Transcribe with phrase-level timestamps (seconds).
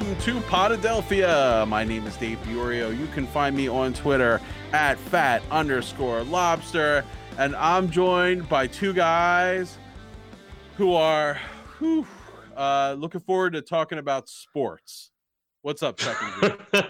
[0.00, 1.68] Welcome to Potadelphia.
[1.68, 2.98] My name is Dave Diorio.
[2.98, 4.40] You can find me on Twitter
[4.72, 7.04] at fat underscore lobster.
[7.36, 9.76] And I'm joined by two guys
[10.78, 11.38] who are
[11.78, 12.06] whew,
[12.56, 15.10] uh, looking forward to talking about sports.
[15.60, 16.18] What's up, Chuck?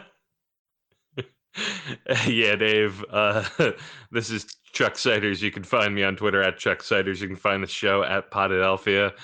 [2.29, 3.04] yeah, Dave.
[3.11, 3.45] Uh,
[4.13, 5.43] this is Chuck Siders.
[5.43, 7.21] You can find me on Twitter at Chuck Siders.
[7.21, 9.14] You can find the show at Potadelphia.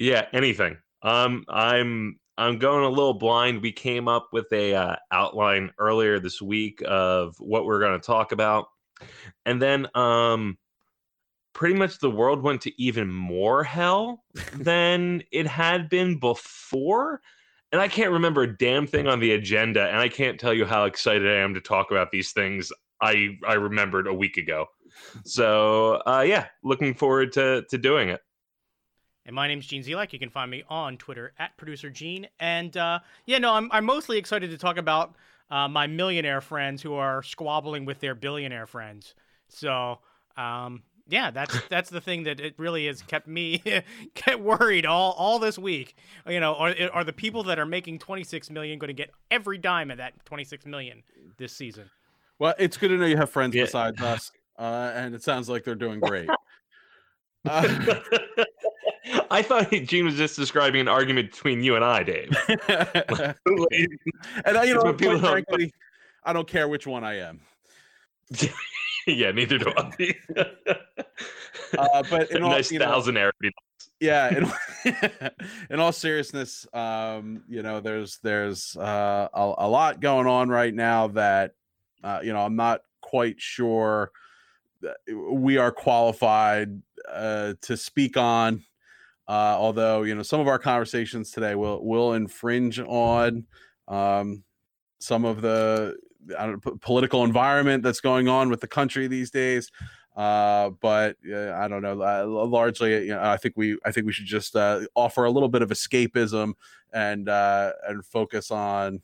[0.00, 0.78] Yeah, anything.
[1.04, 3.62] Um, I'm I'm going a little blind.
[3.62, 8.04] We came up with a uh, outline earlier this week of what we're going to
[8.04, 8.66] talk about,
[9.46, 10.58] and then um,
[11.52, 14.24] pretty much the world went to even more hell
[14.54, 17.20] than it had been before.
[17.72, 20.64] And I can't remember a damn thing on the agenda, and I can't tell you
[20.64, 22.72] how excited I am to talk about these things.
[23.00, 24.66] I I remembered a week ago.
[25.24, 28.20] So uh, yeah, looking forward to to doing it.
[29.26, 30.12] And my name's Gene Zelak.
[30.12, 32.28] You can find me on Twitter at producer Gene.
[32.38, 35.14] And uh, yeah, no, I'm I'm mostly excited to talk about
[35.50, 39.14] uh, my millionaire friends who are squabbling with their billionaire friends.
[39.48, 39.98] So
[40.36, 43.62] um, yeah, that's that's the thing that it really has kept me
[44.14, 45.96] get worried all all this week.
[46.26, 49.58] You know, are are the people that are making 26 million going to get every
[49.58, 51.02] dime of that 26 million
[51.36, 51.90] this season?
[52.38, 53.64] Well, it's good to know you have friends yeah.
[53.64, 56.28] besides us, uh, and it sounds like they're doing great.
[57.46, 57.68] Uh,
[59.34, 62.30] I thought Gene was just describing an argument between you and I, Dave.
[62.48, 63.36] and
[64.46, 65.74] I, you know, quite frankly,
[66.22, 67.40] I don't care which one I am.
[69.08, 70.14] yeah, neither do I.
[71.76, 73.20] uh, but in all, nice thousand know,
[73.98, 74.52] Yeah,
[74.84, 74.94] in,
[75.70, 80.72] in, all seriousness, um, you know, there's there's uh, a, a, lot going on right
[80.72, 81.54] now that
[82.04, 84.12] uh, you know I'm not quite sure
[85.12, 88.62] we are qualified uh, to speak on.
[89.26, 93.46] Uh, although you know some of our conversations today will will infringe on
[93.88, 94.44] um,
[94.98, 95.96] some of the
[96.26, 99.70] know, political environment that's going on with the country these days.
[100.16, 102.00] Uh, but uh, I don't know.
[102.00, 105.30] Uh, largely, you know, I think we I think we should just uh, offer a
[105.30, 106.52] little bit of escapism
[106.92, 109.02] and uh, and focus on.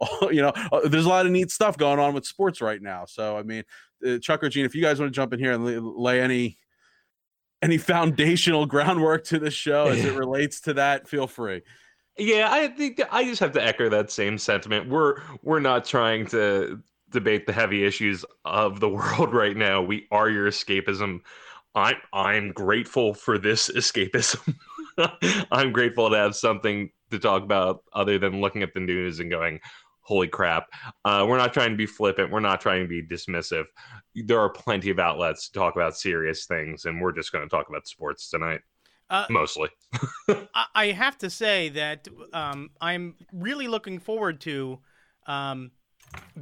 [0.30, 3.04] You know, uh, there's a lot of neat stuff going on with sports right now.
[3.04, 3.64] So, I mean,
[4.20, 6.56] Chuck or Gene, if you guys want to jump in here and lay any
[7.62, 11.62] any foundational groundwork to the show as it relates to that, feel free.
[12.16, 14.88] Yeah, I think I just have to echo that same sentiment.
[14.88, 19.82] We're we're not trying to debate the heavy issues of the world right now.
[19.82, 21.20] We are your escapism.
[21.74, 24.54] I'm I'm grateful for this escapism.
[25.52, 29.30] I'm grateful to have something to talk about other than looking at the news and
[29.30, 29.60] going,
[30.08, 30.66] "Holy crap!"
[31.04, 32.30] Uh, we're not trying to be flippant.
[32.30, 33.64] We're not trying to be dismissive.
[34.14, 37.48] There are plenty of outlets to talk about serious things, and we're just going to
[37.48, 38.60] talk about sports tonight.
[39.10, 39.68] Uh, Mostly.
[40.74, 44.78] I have to say that um, I'm really looking forward to
[45.26, 45.72] um,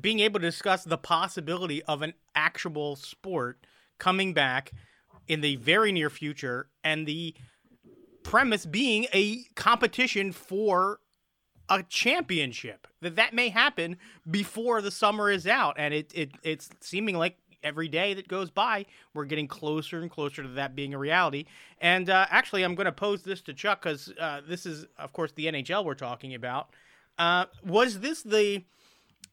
[0.01, 3.67] being able to discuss the possibility of an actual sport
[3.99, 4.73] coming back
[5.27, 7.35] in the very near future, and the
[8.23, 11.01] premise being a competition for
[11.69, 13.97] a championship that that may happen
[14.31, 18.51] before the summer is out and it, it it's seeming like every day that goes
[18.51, 21.45] by, we're getting closer and closer to that being a reality.
[21.81, 25.13] And uh, actually, I'm going to pose this to Chuck because uh, this is, of
[25.13, 26.71] course, the NHL we're talking about.
[27.19, 28.63] Uh, was this the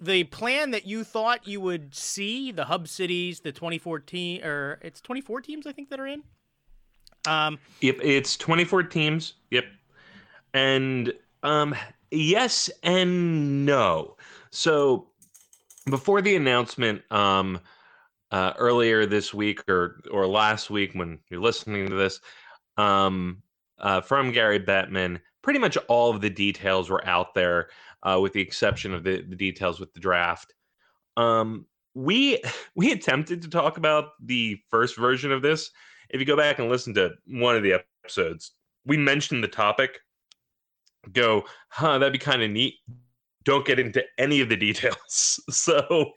[0.01, 2.51] the plan that you thought you would see?
[2.51, 6.23] The hub cities, the 2014 or it's 24 teams, I think that are in.
[7.25, 9.33] Um, yep, it's 24 teams.
[9.51, 9.65] Yep,
[10.53, 11.13] and
[11.43, 11.75] um,
[12.13, 14.15] yes and no.
[14.51, 15.07] So
[15.89, 17.59] before the announcement, um,
[18.33, 22.19] uh, earlier this week or or last week when you're listening to this
[22.77, 23.43] um,
[23.77, 25.19] uh, from Gary Bettman.
[25.43, 27.69] Pretty much all of the details were out there,
[28.01, 30.53] uh, with the exception of the, the details with the draft.
[31.15, 32.41] Um, we
[32.75, 35.69] we attempted to talk about the first version of this.
[36.09, 37.73] If you go back and listen to one of the
[38.03, 38.51] episodes,
[38.83, 39.99] we mentioned the topic.
[41.11, 41.97] Go, huh?
[41.99, 42.75] That'd be kind of neat
[43.43, 45.39] don't get into any of the details.
[45.49, 46.13] So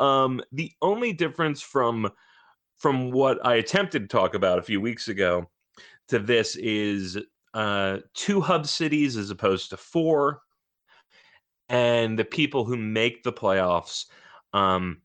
[0.00, 2.10] um, the only difference from
[2.78, 5.48] from what I attempted to talk about a few weeks ago
[6.08, 7.18] to this is
[7.54, 10.40] uh, two hub cities as opposed to four,
[11.68, 14.06] and the people who make the playoffs.
[14.52, 15.02] Um,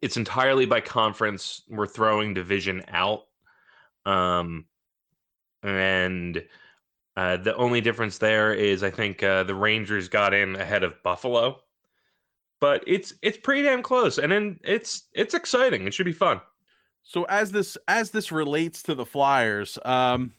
[0.00, 1.62] it's entirely by conference.
[1.68, 3.22] We're throwing division out,
[4.06, 4.66] um,
[5.62, 6.42] and
[7.16, 11.02] uh, the only difference there is I think uh, the Rangers got in ahead of
[11.02, 11.60] Buffalo,
[12.60, 15.86] but it's it's pretty damn close, and then it's it's exciting.
[15.86, 16.40] It should be fun.
[17.02, 20.32] So as this as this relates to the Flyers, um,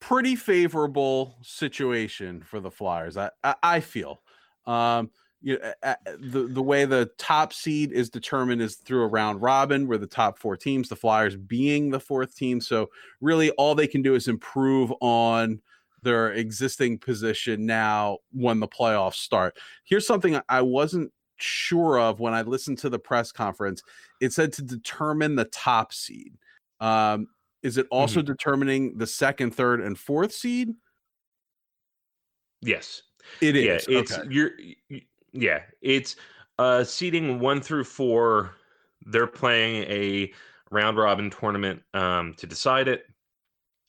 [0.00, 3.16] pretty favorable situation for the Flyers.
[3.16, 4.22] I I, I feel.
[4.66, 5.10] Um,
[5.46, 9.86] you know, the the way the top seed is determined is through a round robin,
[9.86, 12.60] where the top four teams, the Flyers being the fourth team.
[12.60, 12.90] So
[13.20, 15.60] really, all they can do is improve on
[16.02, 19.56] their existing position now when the playoffs start.
[19.84, 23.84] Here's something I wasn't sure of when I listened to the press conference.
[24.20, 26.34] It said to determine the top seed.
[26.80, 27.28] Um,
[27.62, 28.26] is it also mm-hmm.
[28.26, 30.74] determining the second, third, and fourth seed?
[32.62, 33.02] Yes,
[33.40, 33.86] it is.
[33.88, 34.26] Yeah, it's okay.
[34.28, 34.50] you're.
[35.32, 36.16] Yeah, it's
[36.58, 38.54] uh seeding one through four.
[39.04, 40.32] They're playing a
[40.70, 43.06] round robin tournament um, to decide it.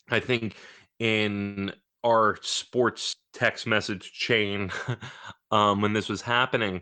[0.10, 0.56] I think
[1.00, 1.74] in
[2.04, 4.72] our sports text message chain
[5.52, 6.82] um, when this was happening,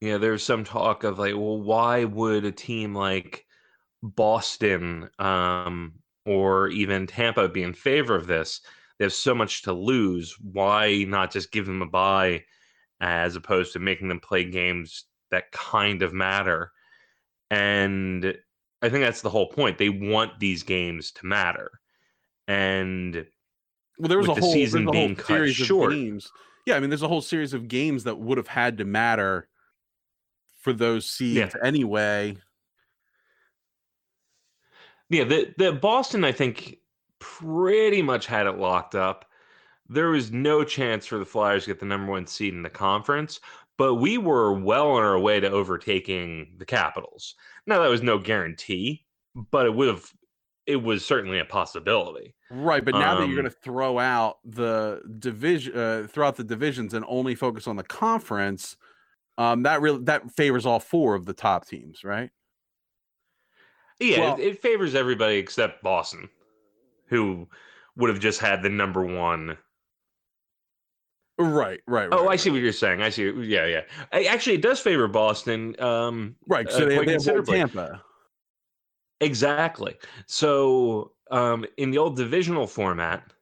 [0.00, 3.46] you know, there's some talk of like, well, why would a team like
[4.02, 5.94] Boston um,
[6.26, 8.60] or even Tampa be in favor of this?
[8.98, 10.36] They have so much to lose.
[10.40, 12.44] Why not just give them a bye
[13.00, 16.72] as opposed to making them play games that kind of matter?
[17.50, 18.36] And
[18.82, 19.78] I think that's the whole point.
[19.78, 21.70] They want these games to matter.
[22.48, 23.26] And
[23.98, 25.92] well, there was a whole season being cut short.
[25.92, 26.30] games.
[26.66, 29.48] Yeah, I mean, there's a whole series of games that would have had to matter
[30.60, 31.66] for those seeds yeah.
[31.66, 32.36] anyway.
[35.08, 36.78] Yeah, the the Boston, I think,
[37.20, 39.26] pretty much had it locked up.
[39.88, 42.70] There was no chance for the Flyers to get the number one seed in the
[42.70, 43.40] conference,
[43.76, 47.34] but we were well on our way to overtaking the Capitals.
[47.66, 49.04] Now that was no guarantee,
[49.50, 50.12] but it would have
[50.66, 52.34] it was certainly a possibility.
[52.50, 56.26] Right, but now um, that you're going to um throw out the division, uh, throw
[56.26, 58.76] out the divisions, and only focus on the conference,
[59.38, 62.30] um, that really that favors all four of the top teams, right?
[64.00, 66.28] Yeah, well, it, it, favors everybody except Boston,
[67.06, 67.48] who
[67.96, 69.56] would have just had the number one.
[71.38, 72.08] Right, right.
[72.08, 73.02] right oh, I see what you're saying.
[73.02, 73.30] I see.
[73.30, 73.82] Yeah, yeah.
[74.12, 75.78] I, actually, it does favor Boston.
[75.80, 76.70] Um, right.
[76.70, 78.02] So uh, they, they Tampa.
[79.20, 79.96] Exactly.
[80.26, 83.32] So um, in the old divisional format,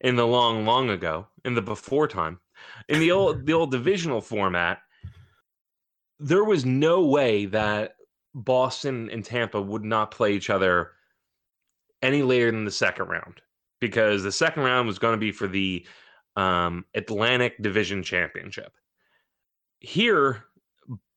[0.00, 2.40] in the long, long ago, in the before time,
[2.88, 4.80] in the old the old divisional format,
[6.18, 7.96] there was no way that
[8.34, 10.92] Boston and Tampa would not play each other
[12.02, 13.40] any later than the second round
[13.80, 15.86] because the second round was going to be for the
[16.36, 18.72] um, Atlantic Division Championship.
[19.80, 20.44] Here,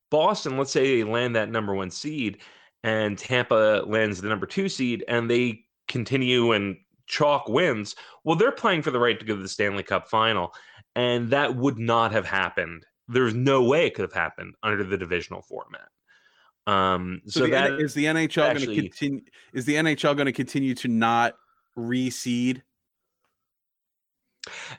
[0.10, 2.40] Boston, let's say they land that number one seed,
[2.84, 6.78] and Tampa lands the number two seed, and they continue and
[7.08, 7.96] chalk wins.
[8.24, 10.54] Well, they're playing for the right to go to the Stanley Cup final,
[10.96, 12.86] and that would not have happened.
[13.08, 15.88] There's no way it could have happened under the divisional format.
[16.68, 19.22] Um, so, so the, that is the NHL going to continue.
[19.54, 21.36] Is the NHL going to continue to not
[21.78, 22.62] reseed?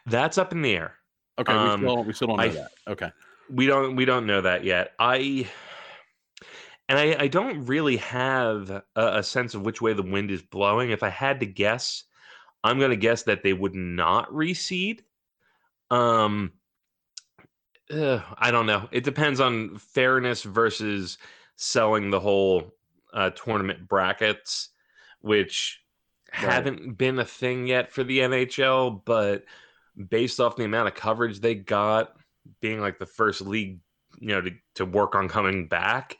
[0.07, 0.95] That's up in the air.
[1.39, 2.71] Okay, um, we still we still don't know I, that.
[2.89, 3.11] Okay,
[3.51, 4.93] we don't we don't know that yet.
[4.99, 5.49] I
[6.89, 10.43] and I, I don't really have a, a, sense of which way the wind is
[10.43, 10.91] blowing.
[10.91, 12.05] If I had to guess,
[12.65, 15.01] I'm going to guess that they would not reseed.
[15.91, 16.53] Um,
[17.91, 18.89] uh, I don't know.
[18.91, 21.19] It depends on fairness versus
[21.57, 22.75] selling the whole
[23.13, 24.71] uh, tournament brackets,
[25.21, 25.81] which
[26.33, 26.53] right.
[26.53, 29.03] haven't been a thing yet for the NHL.
[29.05, 29.45] But
[30.09, 32.15] based off the amount of coverage they got,
[32.61, 33.81] being like the first league,
[34.21, 36.17] you know, to, to work on coming back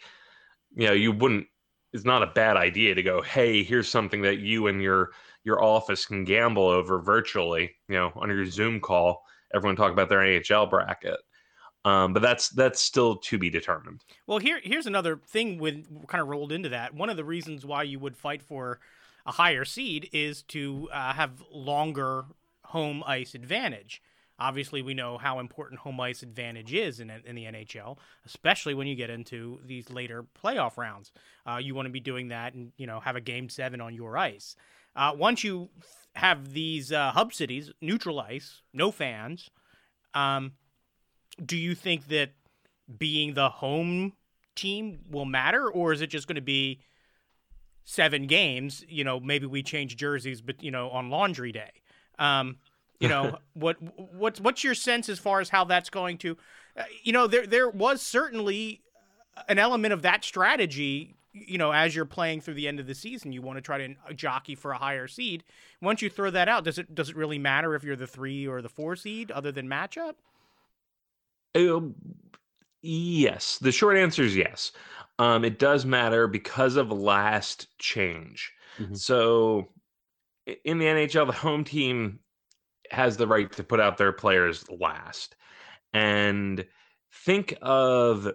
[0.75, 1.47] you know you wouldn't
[1.93, 5.11] it's not a bad idea to go hey here's something that you and your
[5.45, 9.25] your office can gamble over virtually you know on your zoom call
[9.55, 11.19] everyone talk about their nhl bracket
[11.85, 16.21] um, but that's that's still to be determined well here here's another thing with kind
[16.21, 18.81] of rolled into that one of the reasons why you would fight for
[19.29, 22.25] a higher seed is to uh, have longer
[22.65, 24.03] home ice advantage
[24.41, 28.87] Obviously, we know how important home ice advantage is in, in the NHL, especially when
[28.87, 31.11] you get into these later playoff rounds.
[31.45, 33.95] Uh, you want to be doing that and you know have a game seven on
[33.95, 34.55] your ice.
[34.95, 35.69] Uh, once you
[36.15, 39.51] have these uh, hub cities, neutral ice, no fans,
[40.15, 40.53] um,
[41.45, 42.31] do you think that
[42.97, 44.13] being the home
[44.55, 46.81] team will matter, or is it just going to be
[47.89, 48.85] seven games?
[48.87, 51.71] You know, maybe we change jerseys, but you know, on laundry day.
[52.19, 52.57] Um,
[53.01, 53.77] you know what
[54.13, 56.37] what's what's your sense as far as how that's going to
[56.77, 58.83] uh, you know there there was certainly
[59.49, 62.95] an element of that strategy you know as you're playing through the end of the
[62.95, 65.45] season you want to try to jockey for a higher seed
[65.81, 68.49] once you throw that out does it does it really matter if you're the 3
[68.49, 70.15] or the 4 seed other than matchup
[71.55, 71.95] um,
[72.83, 74.73] yes the short answer is yes
[75.19, 78.95] um, it does matter because of last change mm-hmm.
[78.95, 79.69] so
[80.65, 82.21] in the NHL, the home team
[82.91, 85.37] has the right to put out their players last.
[85.93, 86.65] And
[87.25, 88.27] think of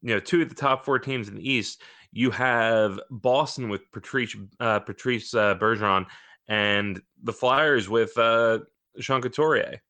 [0.00, 1.82] you know two of the top four teams in the East.
[2.12, 6.06] You have Boston with Patrice uh, Patrice uh, Bergeron,
[6.48, 8.60] and the Flyers with uh,
[9.00, 9.80] Sean Couturier.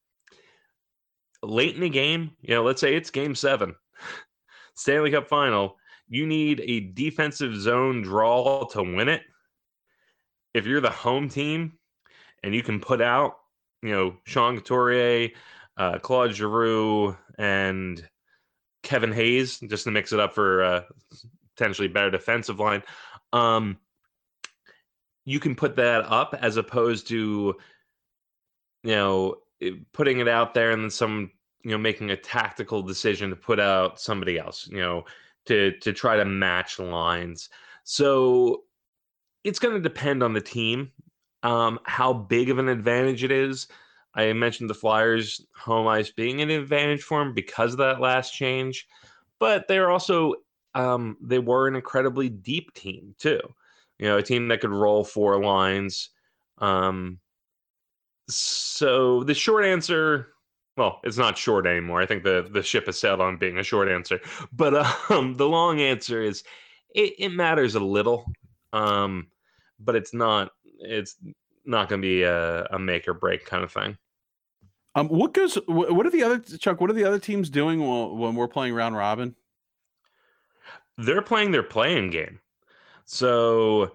[1.45, 3.75] Late in the game, you know, let's say it's Game Seven,
[4.77, 5.77] Stanley Cup Final.
[6.09, 9.23] You need a defensive zone draw to win it.
[10.55, 11.79] If you're the home team
[12.43, 13.37] and you can put out,
[13.83, 15.31] you know, Sean Couturier,
[15.77, 18.07] uh, Claude Giroux, and
[18.83, 20.83] Kevin Hayes, just to mix it up for uh,
[21.57, 22.83] potentially better defensive line.
[23.33, 23.79] Um,
[25.25, 27.55] you can put that up as opposed to,
[28.83, 29.37] you know,
[29.93, 31.31] putting it out there and then some,
[31.65, 35.05] you know, making a tactical decision to put out somebody else, you know,
[35.47, 37.49] to to try to match lines.
[37.85, 38.65] So
[39.45, 40.93] it's going to depend on the team,
[41.43, 43.67] um, how big of an advantage it is.
[44.15, 48.33] I mentioned the Flyers' home ice being an advantage for them because of that last
[48.33, 48.87] change,
[49.39, 50.35] but they're also
[50.75, 53.41] um, they were an incredibly deep team too.
[53.99, 56.11] You know, a team that could roll four lines.
[56.59, 57.19] Um,
[58.29, 60.29] so the short answer,
[60.77, 62.01] well, it's not short anymore.
[62.01, 64.21] I think the the ship has sailed on being a short answer.
[64.53, 64.75] But
[65.11, 66.45] um, the long answer is
[66.95, 68.31] it, it matters a little,
[68.73, 69.29] um,
[69.79, 71.17] but it's not it's
[71.65, 73.97] not going to be a, a make or break kind of thing.
[74.95, 75.57] Um, what goes?
[75.67, 76.81] What are the other Chuck?
[76.81, 77.81] What are the other teams doing
[78.19, 79.35] when we're playing round robin?
[80.99, 82.41] They're playing their playing game.
[83.07, 83.93] So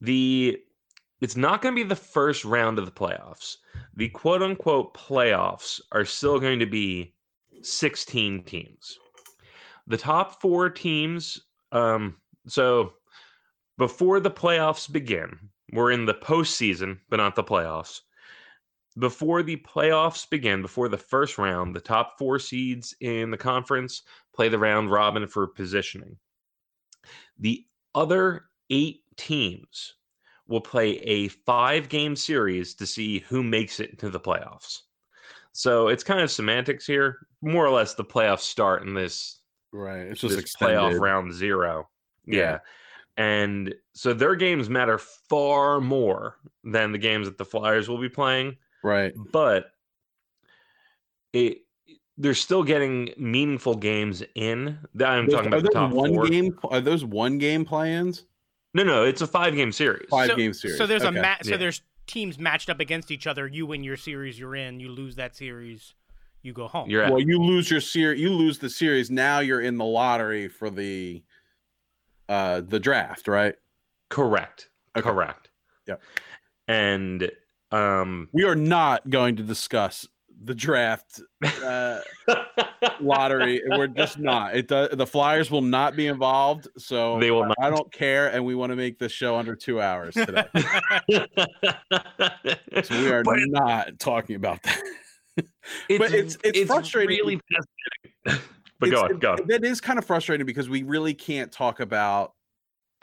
[0.00, 0.60] the
[1.20, 3.56] it's not going to be the first round of the playoffs.
[3.94, 7.14] The quote unquote playoffs are still going to be
[7.62, 8.98] 16 teams.
[9.86, 11.40] The top four teams,
[11.72, 12.92] um, so
[13.78, 15.38] before the playoffs begin,
[15.72, 18.00] we're in the postseason, but not the playoffs
[18.98, 24.02] before the playoffs begin, before the first round, the top four seeds in the conference
[24.34, 26.16] play the round robin for positioning.
[27.38, 29.94] The other eight teams
[30.48, 34.82] will play a five game series to see who makes it to the playoffs.
[35.52, 37.26] So it's kind of semantics here.
[37.42, 39.40] More or less, the playoffs start in this
[39.72, 40.06] right.
[40.06, 41.88] It's just this playoff round zero.
[42.26, 42.38] Yeah.
[42.38, 42.58] yeah.
[43.18, 48.10] And so their games matter far more than the games that the Flyers will be
[48.10, 49.12] playing Right.
[49.32, 49.72] But
[51.32, 51.62] it
[52.18, 54.78] they're still getting meaningful games in.
[55.04, 56.28] I'm talking about the top one four.
[56.28, 56.56] game.
[56.64, 58.24] Are those one game plans?
[58.76, 60.06] No, no, it's a five game series.
[60.10, 60.76] Five so, game series.
[60.76, 61.18] So there's okay.
[61.18, 61.56] a ma- so yeah.
[61.56, 63.46] there's teams matched up against each other.
[63.46, 64.80] You win your series, you're in.
[64.80, 65.94] You lose that series,
[66.42, 66.90] you go home.
[66.90, 68.20] You're well, you lose your series.
[68.20, 69.10] You lose the series.
[69.10, 71.22] Now you're in the lottery for the
[72.28, 73.54] uh the draft, right?
[74.10, 74.68] Correct.
[74.94, 75.08] Okay.
[75.08, 75.48] Correct.
[75.86, 76.02] Yep.
[76.68, 77.30] And
[77.72, 80.06] um, we are not going to discuss
[80.44, 81.20] the draft
[81.64, 82.00] uh,
[83.00, 83.62] lottery.
[83.68, 84.56] We're just not.
[84.56, 84.90] It does.
[84.92, 87.46] The Flyers will not be involved, so they will.
[87.46, 87.56] Not.
[87.60, 90.44] I don't care, and we want to make this show under two hours today.
[92.82, 94.82] so we are but not talking about that.
[95.90, 97.18] It's, but it's it's, it's frustrating.
[97.18, 97.40] Really
[98.24, 99.46] but go on, go on.
[99.48, 102.32] That is kind of frustrating because we really can't talk about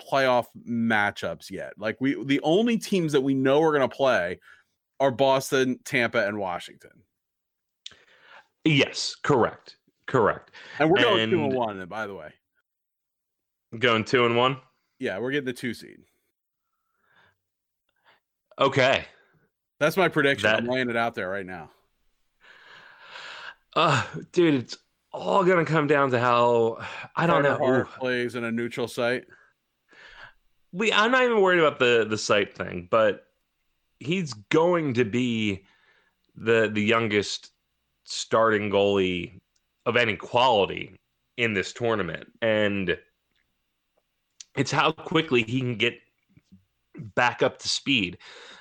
[0.01, 1.73] playoff matchups yet.
[1.77, 4.39] Like we the only teams that we know are going to play
[4.99, 7.03] are Boston, Tampa, and Washington.
[8.65, 10.51] Yes, correct, correct.
[10.79, 11.85] And we're going and two and one.
[11.87, 12.31] By the way,
[13.77, 14.57] going two and one.
[14.99, 15.99] Yeah, we're getting the two seed.
[18.59, 19.05] Okay,
[19.79, 20.49] that's my prediction.
[20.49, 20.59] That...
[20.59, 21.71] I'm laying it out there right now.
[23.75, 24.77] Uh, dude, it's
[25.11, 26.77] all gonna come down to how
[27.15, 27.65] I don't Carter know.
[27.65, 29.25] Hart plays in a neutral site
[30.73, 33.27] we I'm not even worried about the the site thing, but
[33.99, 35.63] he's going to be
[36.35, 37.51] the the youngest
[38.03, 39.39] starting goalie
[39.85, 40.95] of any quality
[41.37, 42.97] in this tournament and
[44.55, 45.95] it's how quickly he can get
[47.15, 48.17] back up to speed.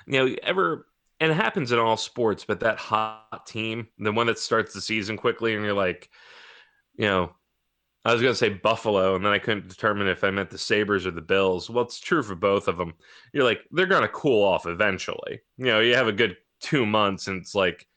[0.07, 0.87] You know, ever
[1.19, 4.81] and it happens in all sports, but that hot team, the one that starts the
[4.81, 6.09] season quickly and you're like,
[6.95, 7.31] you know,
[8.05, 10.57] I was going to say Buffalo, and then I couldn't determine if I meant the
[10.57, 11.69] Sabres or the Bills.
[11.69, 12.95] Well, it's true for both of them.
[13.31, 15.39] You're like, they're going to cool off eventually.
[15.57, 17.87] You know, you have a good two months, and it's like,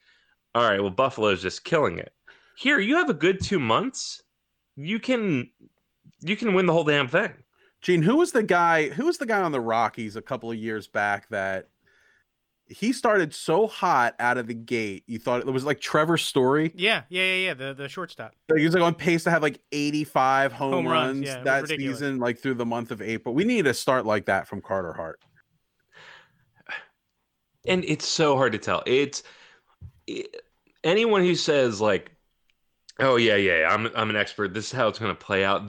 [0.57, 2.15] all right, well, Buffalo's just killing it.
[2.57, 4.23] Here, you have a good two months.
[4.75, 5.51] You can,
[6.23, 7.35] you can win the whole damn thing.
[7.83, 8.89] Gene, who was the guy?
[8.89, 11.69] Who was the guy on the Rockies a couple of years back that
[12.69, 15.05] he started so hot out of the gate.
[15.07, 16.73] You thought it was like Trevor Story.
[16.75, 17.55] Yeah, yeah, yeah, yeah.
[17.55, 18.33] The the shortstop.
[18.57, 21.69] He was like on pace to have like 85 home, home runs, runs yeah, that
[21.69, 23.35] season, like through the month of April.
[23.35, 25.21] We need a start like that from Carter Hart.
[27.67, 28.83] and it's so hard to tell.
[28.87, 29.23] It's
[30.07, 30.46] it,
[30.87, 32.13] anyone who says like,
[32.99, 34.55] "Oh yeah, yeah, I'm I'm an expert.
[34.55, 35.63] This is how it's going to play out."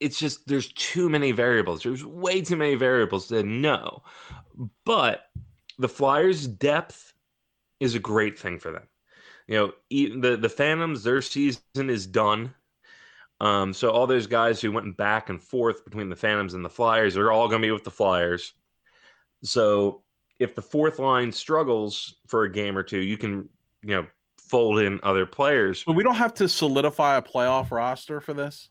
[0.00, 1.82] It's just there's too many variables.
[1.82, 4.02] There's way too many variables to know.
[4.84, 5.22] But
[5.78, 7.14] the Flyers' depth
[7.80, 8.88] is a great thing for them.
[9.46, 12.54] You know, even the the Phantoms, their season is done.
[13.40, 16.70] Um, so all those guys who went back and forth between the Phantoms and the
[16.70, 18.52] Flyers are all going to be with the Flyers.
[19.42, 20.02] So
[20.38, 23.48] if the fourth line struggles for a game or two, you can
[23.82, 24.06] you know
[24.52, 25.82] fold in other players.
[25.82, 28.68] But we don't have to solidify a playoff roster for this.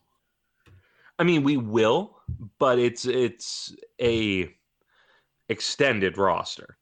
[1.18, 2.16] I mean, we will,
[2.60, 4.48] but it's it's a
[5.48, 6.78] extended roster,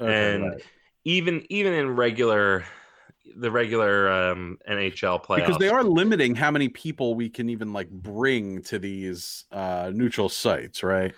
[0.00, 0.62] okay, and right.
[1.04, 2.64] even even in regular
[3.36, 7.72] the regular um, NHL playoffs because they are limiting how many people we can even
[7.72, 11.14] like bring to these uh, neutral sites, right?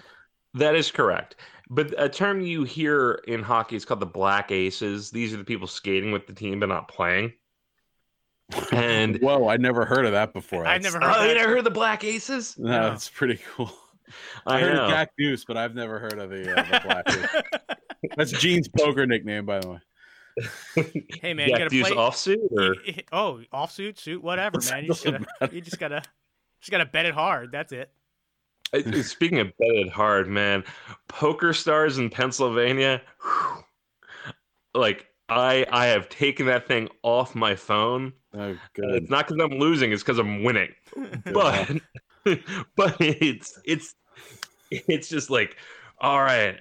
[0.55, 1.37] That is correct.
[1.73, 5.11] But a term you hear in hockey is called the black aces.
[5.11, 7.33] These are the people skating with the team but not playing.
[8.73, 10.67] And whoa, I never heard of that before.
[10.67, 11.15] I've never heard.
[11.17, 12.59] Oh, you never heard of the black aces?
[12.59, 12.91] No, no.
[12.91, 13.73] that's pretty cool.
[14.47, 14.85] I, I heard know.
[14.85, 17.79] of Jack Deuce, but I've never heard of the, uh, the black ace.
[18.17, 19.79] That's Gene's poker nickname, by the way.
[21.23, 22.75] hey man, you, gotta play offsuit or
[23.13, 24.85] oh offsuit suit whatever man.
[24.85, 26.03] You just gotta you just gotta
[26.61, 27.53] just gotta bet it hard.
[27.53, 27.91] That's it.
[29.03, 30.65] Speaking of bet it hard, man,
[31.09, 33.03] PokerStars in Pennsylvania.
[33.21, 33.65] Whew,
[34.75, 38.13] like I I have taken that thing off my phone.
[38.35, 38.95] Oh, uh, good.
[38.95, 40.73] It's not because I'm losing; it's because I'm winning.
[41.33, 41.71] but
[42.77, 43.95] but it's it's
[44.71, 45.57] it's just like,
[46.01, 46.59] all right,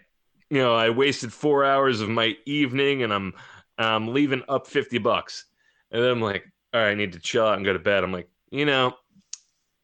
[0.50, 3.34] you know, I wasted four hours of my evening, and I'm
[3.77, 5.46] I'm leaving up 50 bucks.
[5.91, 8.03] And then I'm like, all right, I need to chill out and go to bed.
[8.03, 8.94] I'm like, you know,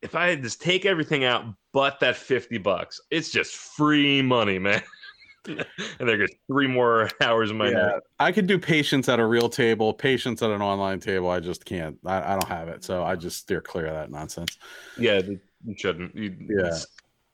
[0.01, 4.81] if I just take everything out but that 50 bucks, it's just free money, man.
[5.47, 5.65] and
[5.99, 8.01] there goes three more hours of my yeah, night.
[8.19, 11.29] I could do patience at a real table, patience at an online table.
[11.29, 11.97] I just can't.
[12.05, 12.83] I, I don't have it.
[12.83, 14.57] So I just steer clear of that nonsense.
[14.97, 16.15] Yeah, you shouldn't.
[16.15, 16.77] You, yeah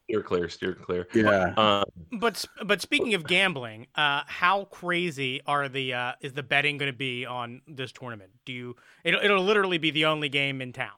[0.04, 1.08] steer clear, steer clear.
[1.14, 1.54] Yeah.
[1.58, 1.84] Um,
[2.20, 6.92] but but speaking of gambling, uh, how crazy are the uh, is the betting going
[6.92, 8.32] to be on this tournament?
[8.46, 8.76] Do you?
[9.04, 10.92] It'll, it'll literally be the only game in town.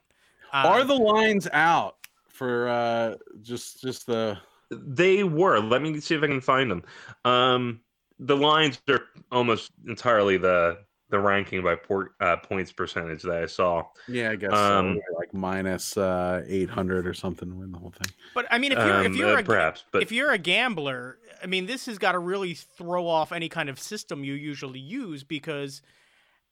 [0.53, 4.37] Um, are the lines out for uh, just just the?
[4.71, 5.59] They were.
[5.59, 6.83] Let me see if I can find them.
[7.23, 7.81] Um,
[8.19, 10.79] the lines are almost entirely the
[11.09, 13.85] the ranking by port, uh, points percentage that I saw.
[14.07, 15.17] Yeah, I guess um, so.
[15.17, 18.11] like minus uh, eight hundred or something to win the whole thing.
[18.33, 20.37] But I mean, if you're um, if you're uh, a, perhaps, but if you're a
[20.37, 24.33] gambler, I mean, this has got to really throw off any kind of system you
[24.33, 25.81] usually use because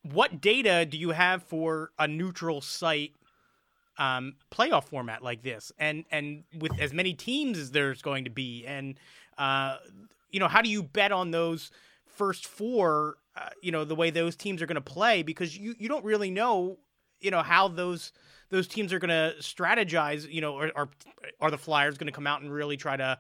[0.04, 3.14] what data do you have for a neutral site
[3.98, 8.30] um, playoff format like this, and and with as many teams as there's going to
[8.30, 9.00] be, and
[9.38, 9.78] uh,
[10.32, 11.72] you know, how do you bet on those?
[12.14, 15.76] first four, uh, you know, the way those teams are going to play because you,
[15.78, 16.78] you don't really know,
[17.20, 18.12] you know, how those
[18.50, 20.32] those teams are going to strategize.
[20.32, 20.90] You know, are, are
[21.40, 23.18] are the Flyers going to come out and really try to,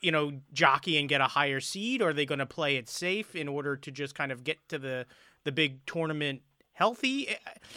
[0.00, 2.02] you know, jockey and get a higher seed?
[2.02, 4.68] Or are they going to play it safe in order to just kind of get
[4.68, 5.06] to the
[5.44, 6.42] the big tournament
[6.74, 7.34] healthy.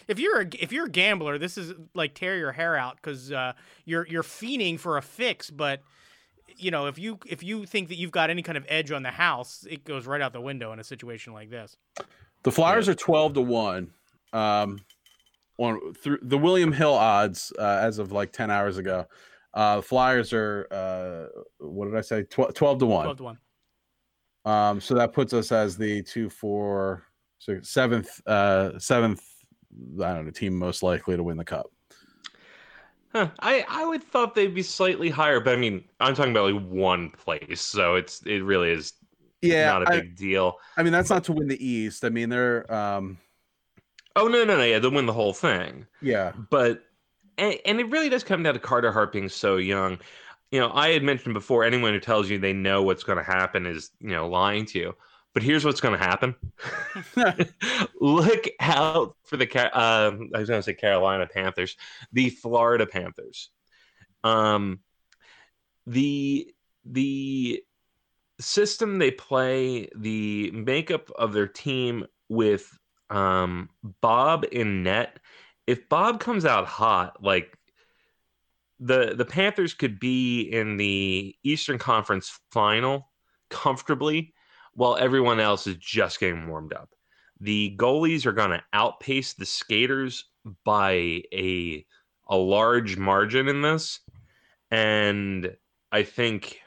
[0.07, 3.31] If you're a, if you're a gambler, this is like tear your hair out because
[3.31, 3.53] uh,
[3.85, 5.81] you're you're fiending for a fix, but
[6.57, 9.03] you know, if you if you think that you've got any kind of edge on
[9.03, 11.77] the house, it goes right out the window in a situation like this.
[12.43, 12.93] The Flyers yeah.
[12.93, 13.91] are twelve to one.
[14.33, 14.81] Um,
[15.57, 19.05] on through the William Hill odds uh, as of like ten hours ago.
[19.53, 22.23] Uh, Flyers are uh, what did I say?
[22.23, 23.03] Tw- twelve to one.
[23.03, 23.39] Twelve to one.
[24.45, 27.03] Um, so that puts us as the two, four,
[27.39, 29.23] six, seventh, uh, seventh.
[30.01, 31.71] I don't know team most likely to win the cup.
[33.13, 33.29] Huh.
[33.39, 36.67] I I would thought they'd be slightly higher, but I mean, I'm talking about like
[36.67, 38.93] one place, so it's it really is
[39.41, 40.57] yeah not a big deal.
[40.75, 42.03] I mean, that's not to win the East.
[42.03, 43.17] I mean, they're um.
[44.15, 45.85] Oh no no no yeah they'll win the whole thing.
[46.01, 46.83] Yeah, but
[47.37, 49.99] and, and it really does come down to Carter Hart being so young.
[50.51, 53.23] You know, I had mentioned before, anyone who tells you they know what's going to
[53.23, 54.95] happen is you know lying to you.
[55.37, 56.33] But here's what's going to happen.
[58.01, 61.77] Look out for the uh, I was going to say Carolina Panthers,
[62.11, 63.51] the Florida Panthers.
[64.23, 64.79] Um,
[65.85, 66.51] the
[66.85, 67.61] the
[68.39, 72.75] system they play, the makeup of their team with
[73.11, 73.69] um,
[74.01, 75.19] Bob in net.
[75.67, 77.55] If Bob comes out hot, like
[78.79, 83.11] the the Panthers could be in the Eastern Conference final
[83.51, 84.33] comfortably
[84.77, 86.89] while everyone else is just getting warmed up.
[87.39, 90.25] The goalies are going to outpace the skaters
[90.63, 91.85] by a
[92.29, 93.99] a large margin in this,
[94.69, 95.55] and
[95.91, 96.59] I think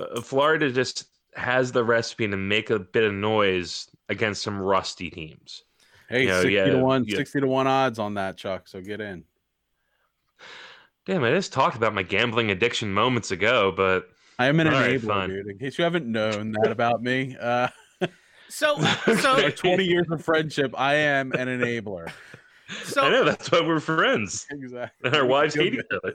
[0.00, 5.10] uh, Florida just has the recipe to make a bit of noise against some rusty
[5.10, 5.62] teams.
[6.08, 7.16] Hey, You know, 60 yeah, to 1, yeah.
[7.16, 8.66] 60 to 1 odds on that, Chuck.
[8.66, 9.24] So get in.
[11.06, 14.08] Damn, I just talked about my gambling addiction moments ago, but
[14.38, 15.28] I am an All right, enabler, fine.
[15.30, 15.46] dude.
[15.48, 17.68] In case you haven't known that about me, uh,
[18.48, 18.78] So
[19.20, 22.08] so our 20 years of friendship, I am an enabler.
[22.68, 24.46] I so know that's why we're friends.
[24.50, 25.08] Exactly.
[25.08, 26.14] And our wives hate each other.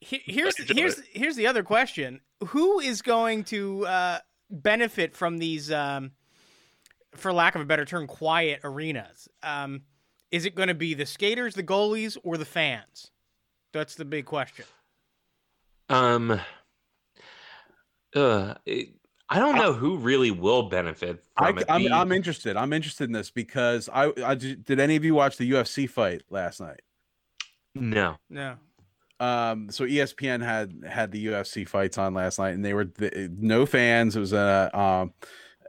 [0.00, 4.18] here's here's here's the other question: Who is going to uh,
[4.50, 6.12] benefit from these, um,
[7.14, 9.28] for lack of a better term, quiet arenas?
[9.42, 9.82] Um,
[10.30, 13.10] is it going to be the skaters, the goalies, or the fans?
[13.72, 14.64] That's the big question.
[15.88, 16.40] Um,
[18.14, 18.88] uh, it,
[19.28, 21.64] I don't know who really will benefit I, from it.
[21.68, 22.56] I'm, The- I'm interested.
[22.56, 26.22] I'm interested in this because I, I did any of you watch the UFC fight
[26.30, 26.80] last night?
[27.74, 28.16] no.
[28.28, 28.56] No.
[29.20, 33.32] Um, so ESPN had had the UFC fights on last night, and they were the,
[33.38, 34.16] no fans.
[34.16, 35.12] It was a um,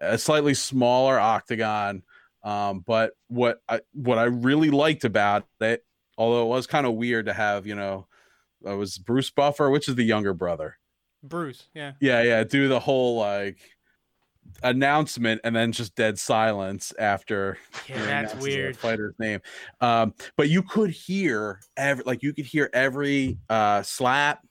[0.02, 2.04] a slightly smaller octagon.
[2.44, 5.86] Um, but what I what I really liked about it,
[6.18, 8.08] although it was kind of weird to have, you know,
[8.66, 10.78] it was Bruce Buffer, which is the younger brother.
[11.28, 11.94] Bruce, yeah.
[12.00, 13.58] Yeah, yeah, do the whole like
[14.64, 17.58] announcement and then just dead silence after
[17.90, 18.78] Yeah, that's weird.
[18.78, 19.42] fighter's name.
[19.82, 24.46] Um, but you could hear every like you could hear every uh slap.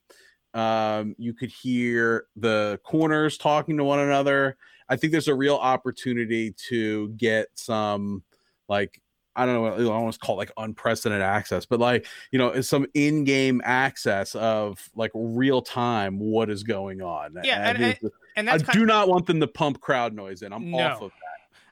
[0.52, 4.56] Um, you could hear the corners talking to one another.
[4.88, 8.22] I think there's a real opportunity to get some
[8.68, 9.00] like
[9.36, 12.48] I don't know what I almost call it like unprecedented access, but like you know,
[12.48, 17.34] it's some in-game access of like real time what is going on.
[17.42, 20.42] Yeah, and- it's- And I that's kind do not want them to pump crowd noise
[20.42, 20.52] in.
[20.52, 20.78] I'm No.
[20.78, 21.12] off of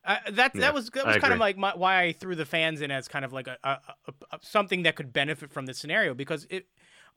[0.05, 2.35] Uh, that Yeah, that was that I was kind of like my, why I threw
[2.35, 3.71] the fans in as kind of like a, a,
[4.09, 6.67] a, a something that could benefit from the scenario because it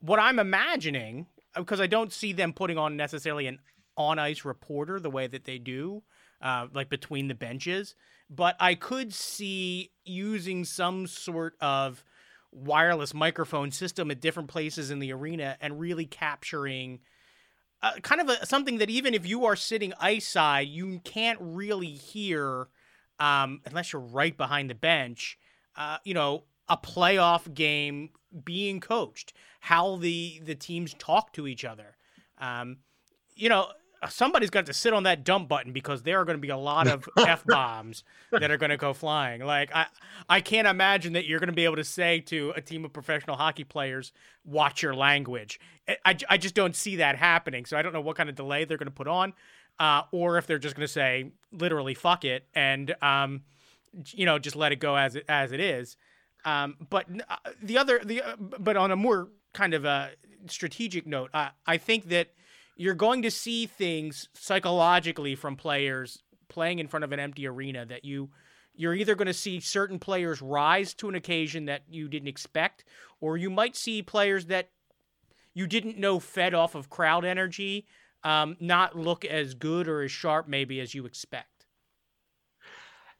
[0.00, 3.58] what I'm imagining because I don't see them putting on necessarily an
[3.96, 6.02] on ice reporter the way that they do
[6.40, 7.94] uh, like between the benches
[8.28, 12.04] but I could see using some sort of
[12.52, 17.00] wireless microphone system at different places in the arena and really capturing
[17.82, 21.38] uh, kind of a, something that even if you are sitting ice side, you can't
[21.40, 22.68] really hear
[23.20, 25.38] um, unless you're right behind the bench.
[25.76, 28.10] Uh, you know, a playoff game
[28.44, 31.96] being coached, how the the teams talk to each other.
[32.38, 32.78] Um,
[33.34, 33.68] you know,
[34.08, 36.56] somebody's got to sit on that dump button because there are going to be a
[36.56, 39.42] lot of f bombs that are going to go flying.
[39.42, 39.86] Like I,
[40.28, 42.92] I can't imagine that you're going to be able to say to a team of
[42.92, 44.12] professional hockey players,
[44.44, 45.60] "Watch your language."
[46.04, 47.64] I, I, just don't see that happening.
[47.64, 49.34] So I don't know what kind of delay they're going to put on,
[49.78, 53.42] uh, or if they're just going to say literally "fuck it" and um,
[54.06, 55.96] you know, just let it go as it as it is.
[56.44, 60.10] Um, but uh, the other the uh, but on a more kind of a
[60.48, 62.28] strategic note, I I think that
[62.76, 67.84] you're going to see things psychologically from players playing in front of an empty arena
[67.86, 68.30] that you
[68.78, 72.84] you're either going to see certain players rise to an occasion that you didn't expect
[73.20, 74.70] or you might see players that
[75.54, 77.86] you didn't know fed off of crowd energy
[78.24, 81.56] um, not look as good or as sharp maybe as you expect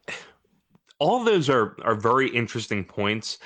[0.99, 3.39] all those are are very interesting points.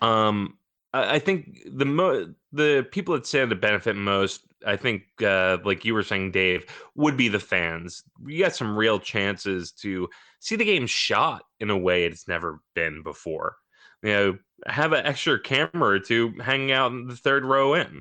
[0.00, 0.56] Um,
[0.92, 5.58] I, I think the mo- the people that stand to benefit most, I think, uh,
[5.64, 8.02] like you were saying, Dave, would be the fans.
[8.26, 10.08] You got some real chances to
[10.40, 13.56] see the game shot in a way it's never been before.
[14.02, 18.00] You know, have an extra camera or two hanging out in the third row in.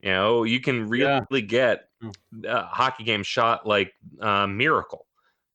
[0.00, 1.24] You know, you can Yeah.
[1.30, 2.14] really get Mm.
[2.44, 5.06] a hockey game shot like uh, Miracle.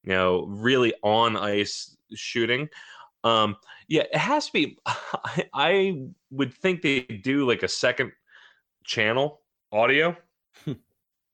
[0.03, 2.67] You know, really on ice shooting.
[3.23, 3.55] Um,
[3.87, 4.77] yeah, it has to be.
[4.85, 8.11] I, I would think they do like a second
[8.83, 10.17] channel audio.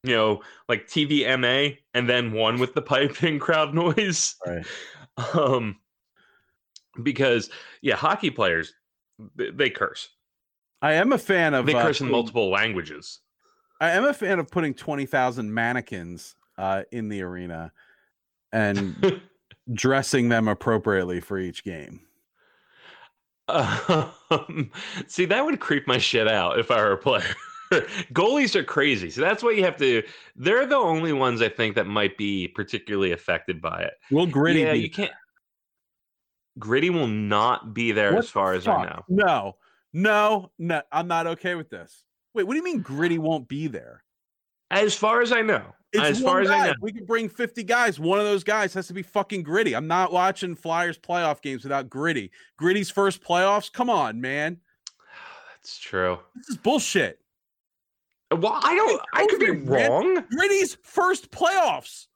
[0.03, 4.35] You know, like TVMA, and then one with the piping crowd noise.
[4.45, 4.65] Right.
[5.33, 5.75] Um,
[7.03, 7.49] because
[7.81, 8.71] yeah, hockey players
[9.35, 10.07] they, they curse.
[10.81, 13.19] I am a fan of They uh, curse in multiple languages.
[13.81, 17.71] I am a fan of putting twenty thousand mannequins uh, in the arena
[18.51, 19.21] and
[19.73, 22.01] dressing them appropriately for each game.
[23.47, 24.71] Um,
[25.07, 27.35] see, that would creep my shit out if I were a player.
[28.13, 29.10] Goalies are crazy.
[29.10, 30.03] So that's what you have to.
[30.36, 33.93] They're the only ones I think that might be particularly affected by it.
[34.12, 34.62] Will Gritty?
[34.62, 35.12] yeah, you can't.
[36.58, 39.03] Gritty will not be there What as far the as I know.
[39.08, 39.55] No,
[39.93, 40.82] no, no.
[40.91, 42.03] I'm not okay with this.
[42.34, 44.03] Wait, what do you mean Gritty won't be there?
[44.71, 45.63] As far as I know.
[45.91, 46.73] It's as far as I know.
[46.82, 47.99] We could bring 50 guys.
[47.99, 49.75] One of those guys has to be fucking Gritty.
[49.75, 52.32] I'm not watching Flyers playoff games without Gritty.
[52.58, 53.71] Gritty's first playoffs.
[53.71, 54.58] Come on, man.
[55.55, 56.19] That's true.
[56.36, 57.18] This is bullshit.
[58.31, 59.01] Well, I don't.
[59.13, 59.91] I could be over it, man.
[59.91, 60.25] wrong.
[60.29, 62.07] Gritty's first playoffs.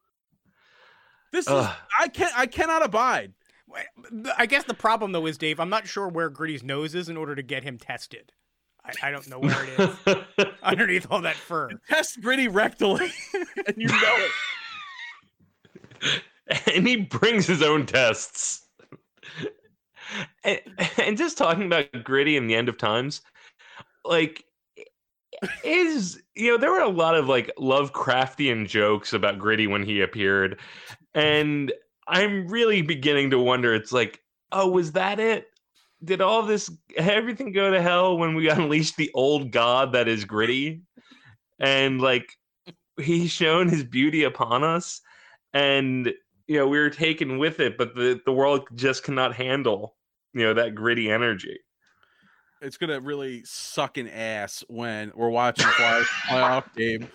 [1.31, 1.75] This is Ugh.
[1.99, 3.33] I can't I cannot abide.
[4.37, 5.59] I guess the problem though is Dave.
[5.59, 8.31] I'm not sure where Gritty's nose is in order to get him tested.
[8.85, 11.69] I, I don't know where it is underneath all that fur.
[11.89, 13.11] Test gritty rectally,
[13.67, 14.17] and you know
[16.01, 16.21] it.
[16.75, 18.67] and he brings his own tests.
[20.43, 20.59] and,
[20.97, 23.21] and just talking about gritty and the end of times,
[24.03, 24.43] like
[25.63, 30.01] is you know there were a lot of like Lovecraftian jokes about gritty when he
[30.01, 30.59] appeared,
[31.13, 31.71] and
[32.07, 33.73] I'm really beginning to wonder.
[33.73, 35.47] It's like, oh, was that it?
[36.03, 40.25] Did all this everything go to hell when we unleashed the old god that is
[40.25, 40.81] gritty,
[41.59, 42.31] and like
[43.01, 45.01] he's shown his beauty upon us,
[45.53, 46.13] and
[46.47, 49.95] you know we were taken with it, but the the world just cannot handle
[50.33, 51.59] you know that gritty energy.
[52.63, 57.09] It's gonna really suck an ass when we're watching Flyers playoff game,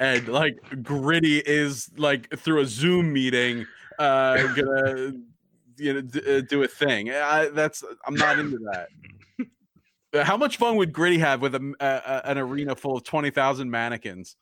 [0.00, 3.66] and like gritty is like through a Zoom meeting,
[3.98, 5.12] uh, gonna
[5.76, 7.10] you know d- uh, do a thing.
[7.10, 8.88] I, that's I'm not into that.
[10.26, 13.70] How much fun would Gritty have with a- a- an arena full of twenty thousand
[13.70, 14.36] mannequins?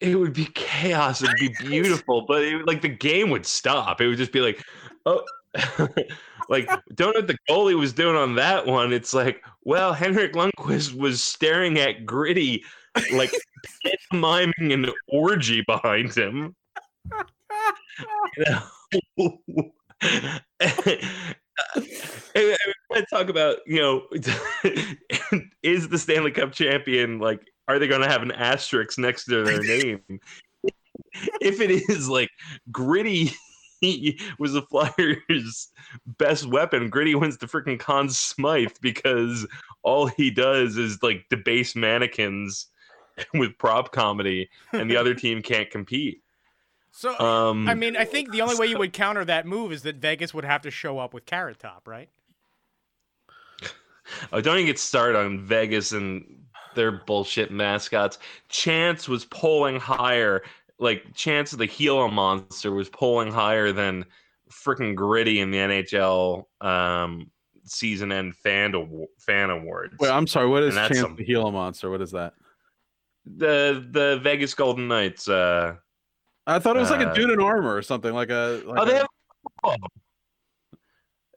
[0.00, 1.22] It would be chaos.
[1.22, 4.00] It'd be beautiful, but it, like the game would stop.
[4.00, 4.62] It would just be like,
[5.06, 5.24] oh,
[6.52, 8.92] like don't know what the goalie was doing on that one.
[8.92, 12.62] It's like, well, Henrik Lundqvist was staring at Gritty,
[13.14, 13.32] like
[14.12, 16.54] miming an orgy behind him.
[18.36, 18.62] You know?
[22.34, 22.56] I
[22.90, 24.02] want to talk about, you know,
[25.62, 27.40] is the Stanley Cup champion like?
[27.68, 30.02] Are they going to have an asterisk next to their name?
[31.40, 32.28] if it is like
[32.70, 33.32] gritty
[34.38, 35.68] was the Flyers'
[36.18, 39.46] best weapon, gritty wins the freaking Conn Smythe because
[39.82, 42.68] all he does is like debase mannequins
[43.34, 46.22] with prop comedy, and the other team can't compete.
[46.92, 49.82] So Um, I mean, I think the only way you would counter that move is
[49.82, 52.08] that Vegas would have to show up with Carrot Top, right?
[54.32, 56.42] Oh, don't even get started on Vegas and
[56.74, 58.18] their bullshit mascots.
[58.48, 60.42] Chance was polling higher.
[60.82, 64.04] Like Chance, of the Gila monster, was polling higher than
[64.50, 67.30] freaking Gritty in the NHL um,
[67.64, 69.94] season end fan awa- fan awards.
[70.00, 70.48] Wait, I'm sorry.
[70.48, 71.90] What is Chance some- the Gila monster?
[71.90, 72.34] What is that?
[73.24, 75.28] the the Vegas Golden Knights.
[75.28, 75.76] Uh,
[76.48, 78.12] I thought it was like a Uh, dude in armor or something.
[78.12, 78.60] Like a.
[78.66, 79.06] Like oh, they a- have.
[79.62, 79.76] oh.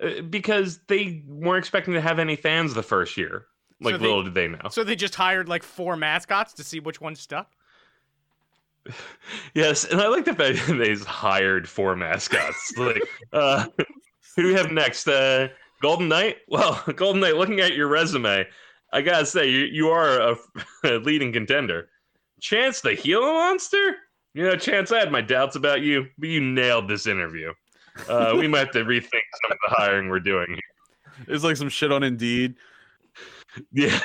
[0.01, 3.45] Uh, because they weren't expecting to have any fans the first year.
[3.81, 4.67] Like So they- little did they know.
[4.71, 7.51] So they just hired like four mascots to see which one stuck.
[9.54, 12.74] Yes, and I like the fact that they hired four mascots.
[12.78, 13.02] like,
[13.34, 13.65] uh,
[14.36, 15.08] who do we have next?
[15.08, 15.48] Uh,
[15.82, 16.38] Golden Knight.
[16.48, 17.36] Well, Golden Knight.
[17.36, 18.45] Looking at your resume,
[18.93, 20.36] I gotta say you, you are a,
[20.84, 21.89] a leading contender.
[22.41, 23.95] Chance the Gila monster.
[24.34, 27.54] You know, Chance, I had my doubts about you, but you nailed this interview.
[28.10, 30.48] Uh, we might have to rethink some of the hiring we're doing.
[30.50, 31.26] here.
[31.34, 32.56] It's like some shit on Indeed.
[33.71, 33.98] Yeah.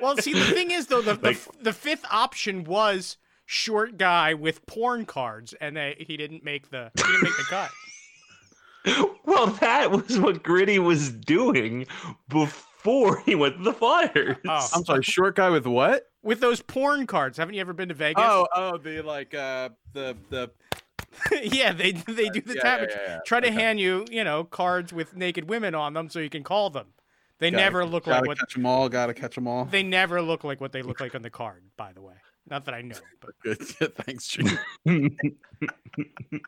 [0.00, 3.96] Well, see, the thing is though, the the, Like- f- the fifth option was short
[3.98, 7.70] guy with porn cards, and they, he didn't make the he didn't make the cut.
[9.24, 11.86] well, that was what Gritty was doing
[12.28, 14.36] before he went to the Flyers.
[14.48, 14.68] Oh.
[14.74, 16.04] I'm sorry, short guy with what?
[16.22, 18.22] With those porn cards, haven't you ever been to Vegas?
[18.26, 20.50] Oh, oh, the like uh the the
[21.42, 22.80] yeah, they they do the yeah, tap.
[22.82, 23.18] yeah, yeah, yeah.
[23.26, 23.54] Try to Okay.
[23.54, 26.86] hand you, you know, cards with naked women on them so you can call them.
[27.40, 28.88] They Gotta- never look gotta like what catch them all.
[28.88, 29.64] Gotta catch them all.
[29.64, 31.64] they never look like what they look like on the card.
[31.76, 32.14] By the way,
[32.48, 33.58] not that I know, but Good.
[33.96, 34.58] Thanks, Gene.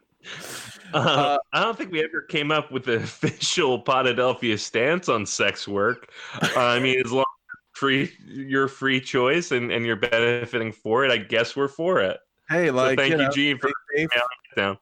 [0.95, 5.67] Uh, I don't think we ever came up with the official Potadelphia stance on sex
[5.67, 6.13] work.
[6.41, 11.05] Uh, I mean, as long as free your free choice and, and you're benefiting for
[11.05, 12.19] it, I guess we're for it.
[12.49, 14.21] Hey, So like thank you, know, Gene, for stay safe,
[14.55, 14.79] down.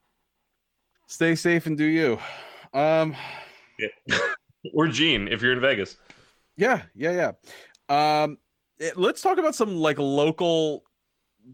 [1.06, 2.18] stay safe and do you.
[2.74, 3.16] Um,
[4.74, 5.96] Or Gene, if you're in Vegas.
[6.56, 7.32] yeah, yeah,
[7.90, 8.22] yeah.
[8.22, 8.38] Um,
[8.78, 10.84] it- let's talk about some like local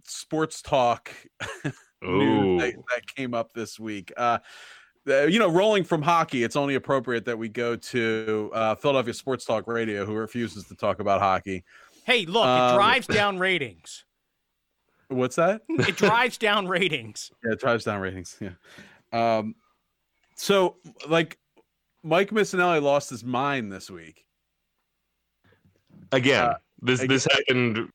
[0.04, 1.10] sports talk
[2.02, 4.12] news that, that came up this week.
[4.16, 4.38] Uh,
[5.04, 9.14] the- you know, rolling from hockey, it's only appropriate that we go to uh, Philadelphia
[9.14, 11.64] Sports Talk Radio, who refuses to talk about hockey.
[12.04, 14.04] hey, look, it Um, drives down ratings.
[15.08, 15.62] What's that?
[15.68, 17.30] It drives down ratings.
[17.44, 18.36] Yeah, it drives down ratings.
[18.40, 18.50] Yeah.
[19.12, 19.54] Um,
[20.34, 20.76] so
[21.08, 21.38] like
[22.06, 24.24] Mike Missanelli lost his mind this week.
[26.12, 27.90] Again, Uh, this again- this happened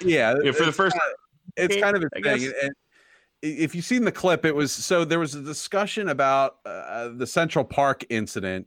[0.00, 1.16] Yeah, yeah, for the first kinda-
[1.56, 2.22] it's kind of a thing.
[2.22, 2.52] guess.
[2.62, 2.74] And
[3.40, 7.26] if you've seen the clip, it was so there was a discussion about uh, the
[7.26, 8.66] Central Park incident,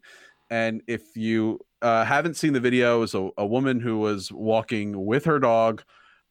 [0.50, 4.32] and if you uh, haven't seen the video, it was a, a woman who was
[4.32, 5.84] walking with her dog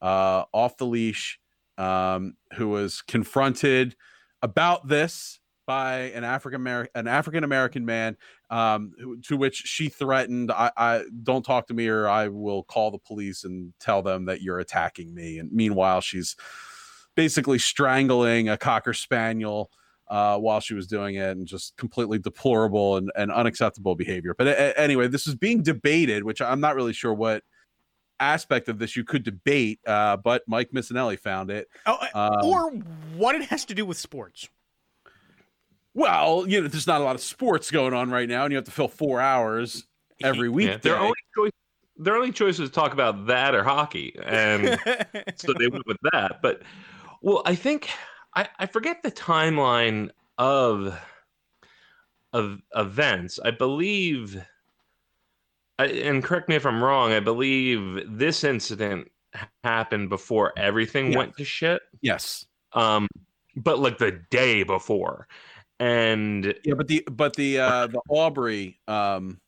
[0.02, 1.38] uh, off the leash
[1.78, 3.96] um, who was confronted
[4.42, 8.16] about this by an African American an African American man
[8.50, 8.92] um,
[9.24, 12.98] to which she threatened I, I don't talk to me or I will call the
[12.98, 15.38] police and tell them that you're attacking me.
[15.38, 16.34] And meanwhile she's
[17.14, 19.70] basically strangling a cocker spaniel
[20.08, 24.34] uh, while she was doing it and just completely deplorable and, and unacceptable behavior.
[24.36, 27.42] But a- anyway this is being debated which I'm not really sure what
[28.20, 31.68] aspect of this you could debate uh, but Mike Missanelli found it.
[31.86, 32.70] Oh, uh, Um, or
[33.14, 34.48] what it has to do with sports.
[35.98, 38.56] Well, you know, there's not a lot of sports going on right now, and you
[38.56, 39.84] have to fill four hours
[40.22, 40.68] every week.
[40.68, 41.50] Yeah, their only choice,
[41.96, 44.78] their only choice was to talk about that or hockey, and
[45.34, 46.40] so they went with that.
[46.40, 46.62] But
[47.20, 47.90] well, I think
[48.36, 50.96] I, I forget the timeline of
[52.32, 53.40] of events.
[53.44, 54.40] I believe,
[55.80, 57.10] I, and correct me if I'm wrong.
[57.10, 59.10] I believe this incident
[59.64, 61.18] happened before everything Yeah.
[61.18, 61.82] went to shit.
[62.02, 63.08] yes, Um,
[63.56, 65.26] but like the day before,
[65.80, 69.40] and yeah, but the but the uh, the Arbery um,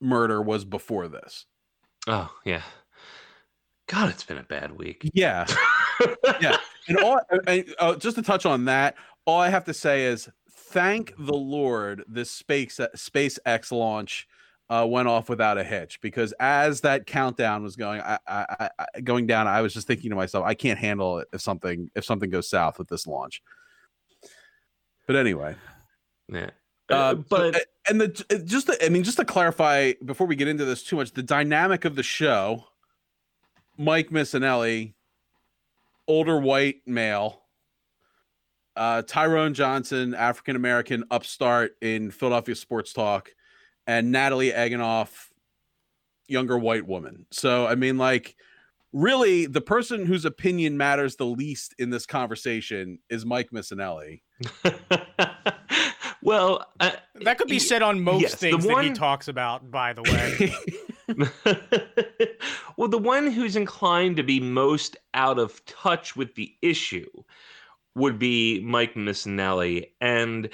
[0.00, 1.46] murder was before this.
[2.06, 2.62] oh yeah,
[3.88, 5.10] God, it's been a bad week.
[5.14, 5.46] Yeah,
[6.40, 6.56] yeah,
[6.88, 10.28] and all and, uh, just to touch on that, all I have to say is
[10.50, 14.28] thank the Lord this space SpaceX launch
[14.70, 19.00] uh, went off without a hitch because as that countdown was going, I, I, I,
[19.00, 22.04] going down, I was just thinking to myself, I can't handle it if something if
[22.04, 23.42] something goes south with this launch.
[25.06, 25.54] But anyway,
[26.28, 26.50] Yeah.
[26.90, 28.08] uh, Uh, but and the
[28.44, 31.22] just to, I mean just to clarify before we get into this too much, the
[31.22, 32.64] dynamic of the show,
[33.76, 34.94] Mike Missanelli,
[36.08, 37.42] older white male,
[38.76, 43.34] uh, Tyrone Johnson, African American upstart in Philadelphia sports talk,
[43.86, 45.28] and Natalie Egenolf,
[46.28, 47.26] younger white woman.
[47.30, 48.36] So I mean, like,
[48.94, 54.22] really, the person whose opinion matters the least in this conversation is Mike Missanelli.
[56.22, 59.70] well, I, that could be said on most Yes, the things that he talks about,
[59.70, 60.54] by the way.
[62.76, 67.10] well, the one who's inclined to be most out of touch with the issue
[67.96, 69.88] would be Mike Missanelli.
[70.00, 70.48] And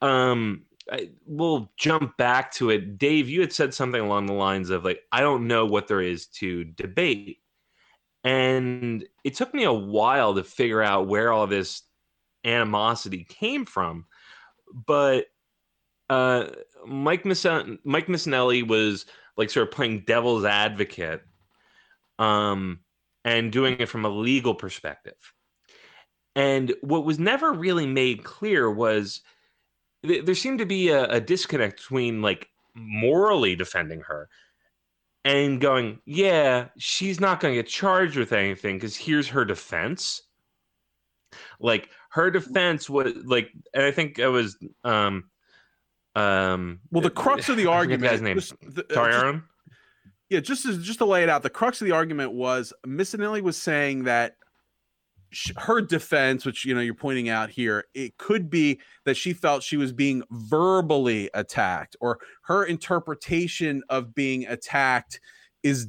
[0.00, 2.96] um, I, we'll jump back to it.
[2.96, 6.00] Dave, you had said something along the lines of, like, I don't know what there
[6.00, 7.38] is to debate.
[8.26, 11.82] And it took me a while to figure out where all this
[12.44, 14.06] animosity came from.
[14.74, 15.26] But
[16.10, 16.48] uh,
[16.84, 21.22] Mike Missin- Mike Missanelli was like sort of playing devil's advocate
[22.18, 22.80] um,
[23.24, 25.32] and doing it from a legal perspective.
[26.34, 29.20] And what was never really made clear was
[30.04, 34.28] th- there seemed to be a, a disconnect between like morally defending her
[35.26, 40.22] and going, yeah, she's not going to get charged with anything because here's her defense.
[41.58, 45.24] Like her defense was like, and I think it was, um,
[46.14, 48.36] um, Well, the crux of the I forget the argument, guy's name.
[48.36, 49.44] just- the- uh, Sorry, just-
[50.30, 53.42] yeah, just as, just to lay it out, the crux of the argument was Missanelli
[53.42, 54.36] was saying that
[55.56, 59.62] her defense, which you know you're pointing out here, it could be that she felt
[59.62, 65.20] she was being verbally attacked, or her interpretation of being attacked
[65.62, 65.88] is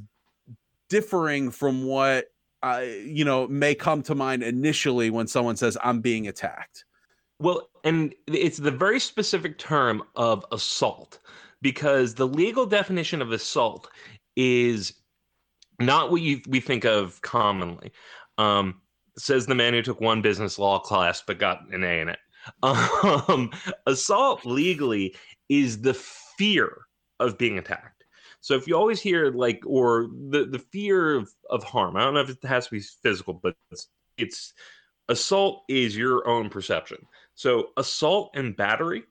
[0.90, 2.28] differing from what
[2.64, 6.86] uh, you know may come to mind initially when someone says I'm being attacked.
[7.40, 11.20] Well, and it's the very specific term of assault
[11.62, 13.90] because the legal definition of assault
[14.36, 14.94] is
[15.80, 17.92] not what you, we think of commonly.
[18.38, 18.82] Um,
[19.18, 22.20] says the man who took one business law class but got an A in it.
[22.64, 23.52] Um,
[23.86, 25.16] assault legally
[25.50, 26.78] is the fear
[27.20, 28.06] of being attacked.
[28.40, 32.14] So if you always hear like, or the, the fear of, of harm, I don't
[32.14, 34.54] know if it has to be physical, but it's, it's
[35.10, 36.98] assault is your own perception.
[37.36, 39.04] So assault and battery.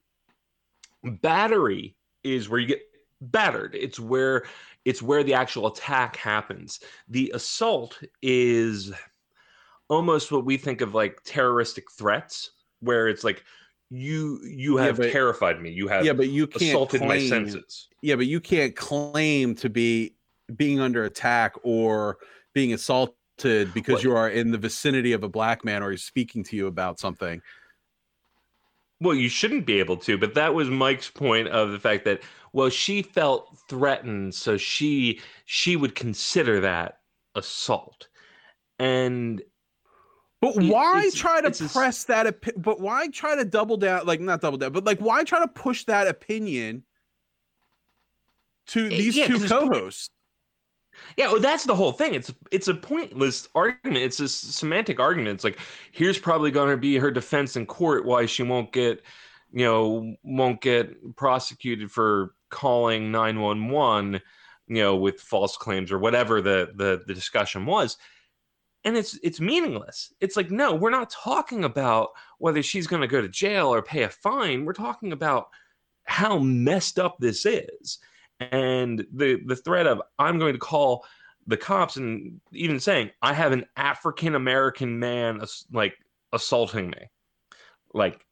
[1.05, 2.83] Battery is where you get
[3.20, 3.74] battered.
[3.74, 4.45] It's where
[4.85, 6.80] it's where the actual attack happens.
[7.09, 8.93] The assault is
[9.89, 13.45] almost what we think of like terroristic threats, where it's like
[13.91, 15.70] you you Yeah, have but- terrified me.
[15.70, 17.89] You have Yeah, but you can't assaulted my senses.
[18.03, 20.14] Yeah, but you can't claim to be
[20.57, 22.18] being under attack or
[22.53, 26.03] being assaulted because Well- you are in the vicinity of a black man or he's
[26.05, 27.43] speaking to you about something.
[29.01, 32.22] Well, you shouldn't be able to, but that was Mike's point of the fact that
[32.53, 37.01] well, she felt threatened, so she she would consider that
[37.34, 38.09] assault.
[38.78, 39.43] And
[40.41, 42.26] But why it's- try to it's a press that?
[42.26, 44.07] Opi- but why try to double down?
[44.07, 46.84] Like not double down, but like why try to push that opinion
[48.68, 50.11] to Eh, these yeah, two co-hosts?
[51.16, 52.14] Yeah, well, that's the whole thing.
[52.14, 54.05] It's it's a pointless argument.
[54.05, 55.34] It's a semantic argument.
[55.34, 55.59] It's like
[55.93, 59.03] here's probably going to be her defense in court why she won't get,
[59.53, 64.20] you know, won't get prosecuted for calling nine one one,
[64.68, 67.97] you know, with false claims or whatever the the the discussion was.
[68.87, 70.14] And it's it's meaningless.
[70.20, 73.82] It's like no, we're not talking about whether she's going to go to jail or
[73.82, 74.64] pay a fine.
[74.64, 75.49] We're talking about
[76.05, 77.99] how messed up this is
[78.41, 81.05] and the the threat of I'm going to call
[81.47, 85.41] the cops and even saying I have an African American man
[85.72, 85.95] like
[86.32, 87.11] assaulting me,
[87.95, 88.24] like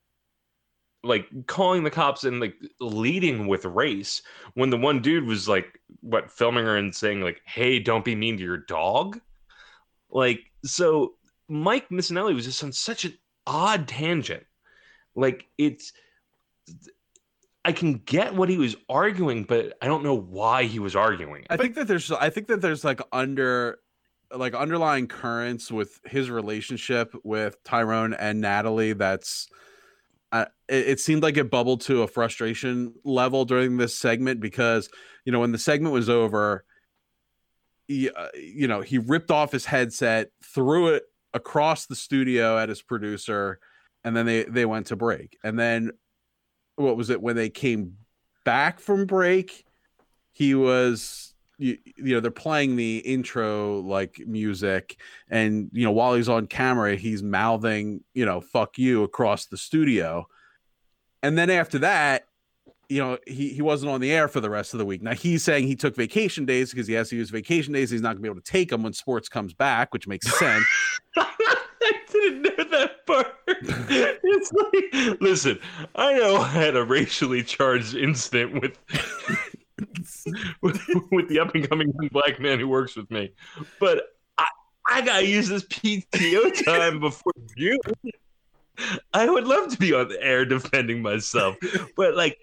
[1.02, 4.22] like calling the cops and like leading with race
[4.54, 8.14] when the one dude was like what filming her and saying like hey don't be
[8.14, 9.20] mean to your dog
[10.14, 11.12] like so
[11.48, 13.12] mike missanelli was just on such an
[13.46, 14.44] odd tangent
[15.14, 15.92] like it's
[17.64, 21.46] I can get what he was arguing, but I don't know why he was arguing.
[21.48, 23.78] I think that there's I think that there's like under
[24.34, 29.48] like underlying currents with his relationship with Tyrone and Natalie that's
[30.32, 34.90] uh, it, seemed like it bubbled to a frustration level during this segment because
[35.24, 36.64] you know when the segment was over
[37.88, 41.04] uh, you know he ripped off his headset threw it
[41.34, 43.58] across the studio at his producer
[44.04, 45.38] and then they they went to break.
[45.42, 45.90] And then
[46.76, 47.96] what was it when they came
[48.44, 49.64] back from break
[50.32, 54.98] he was you, you know they're playing the intro like music
[55.30, 59.56] and you know while he's on camera he's mouthing you know fuck you across the
[59.56, 60.26] studio.
[61.22, 62.26] And then after that
[62.88, 65.12] you know he, he wasn't on the air for the rest of the week now
[65.12, 68.08] he's saying he took vacation days because he has to use vacation days he's not
[68.08, 70.64] going to be able to take them when sports comes back which makes sense
[71.84, 73.26] I didn't know that part.
[73.46, 75.58] it's like, listen,
[75.94, 78.78] I know I had a racially charged incident with
[80.62, 80.80] with,
[81.12, 83.32] with the up and coming black man who works with me,
[83.80, 84.02] but
[84.38, 84.46] I
[84.88, 87.78] I gotta use this PTO time before June.
[89.12, 91.56] I would love to be on the air defending myself,
[91.96, 92.38] but like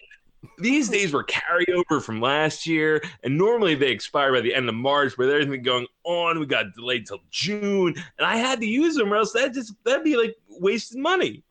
[0.57, 4.75] these days were carryover from last year, and normally they expire by the end of
[4.75, 5.17] March.
[5.17, 9.13] With everything going on, we got delayed till June, and I had to use them,
[9.13, 11.43] or else that just that'd be like wasted money.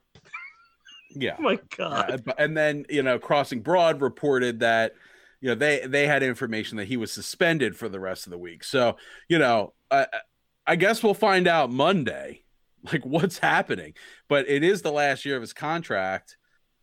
[1.11, 1.37] Yeah.
[1.39, 2.23] oh my God.
[2.39, 4.95] And then you know, Crossing Broad reported that
[5.41, 8.39] you know they they had information that he was suspended for the rest of the
[8.39, 8.65] week.
[8.65, 8.97] So
[9.29, 10.07] you know, uh,
[10.67, 12.43] I guess we'll find out Monday,
[12.93, 13.95] like what's happening.
[14.29, 16.37] But it is the last year of his contract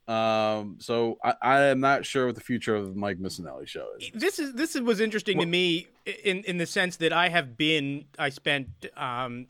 [0.07, 3.87] um, so I, I am not sure what the future of the Mike Missanelli show
[3.99, 4.09] is.
[4.13, 5.87] This is this was interesting well, to me
[6.23, 9.47] in in the sense that I have been I spent um,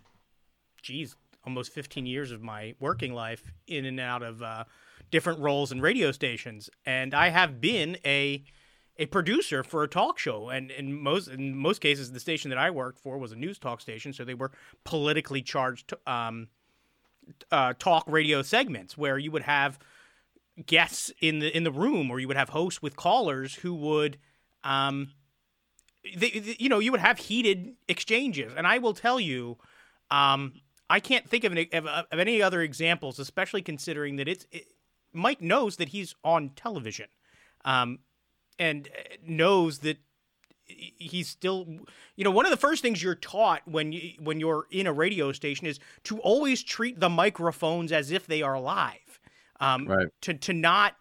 [0.81, 4.63] geez, almost 15 years of my working life in and out of uh,
[5.11, 8.43] different roles in radio stations, and I have been a
[8.99, 10.49] a producer for a talk show.
[10.49, 13.59] And in most in most cases the station that I worked for was a news
[13.59, 14.13] talk station.
[14.13, 14.51] So they were
[14.83, 16.47] politically charged um,
[17.51, 19.77] uh, talk radio segments where you would have
[20.65, 24.17] guests in the in the room, or you would have hosts with callers who would,
[24.63, 25.11] um,
[26.15, 28.53] they, they, you know, you would have heated exchanges.
[28.55, 29.57] And I will tell you,
[30.09, 30.53] um,
[30.89, 34.65] I can't think of, of, of, any other examples, especially considering that it's it,
[35.13, 37.07] Mike knows that he's on television,
[37.65, 37.99] um,
[38.57, 39.97] and uh, knows that
[40.65, 41.65] he's still
[42.17, 44.91] you know one of the first things you're taught when you when you're in a
[44.91, 49.06] radio station is to always treat the microphones as if they are live
[49.59, 50.07] um, right.
[50.21, 50.95] to to not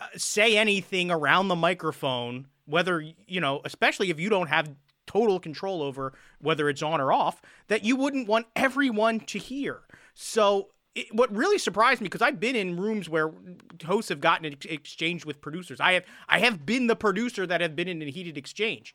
[0.00, 4.70] uh, say anything around the microphone, whether you know, especially if you don't have
[5.06, 9.82] total control over whether it's on or off, that you wouldn't want everyone to hear.
[10.14, 13.32] So it, what really surprised me because I've been in rooms where
[13.84, 15.80] hosts have gotten an exchange with producers.
[15.80, 18.94] I have I have been the producer that have been in a heated exchange.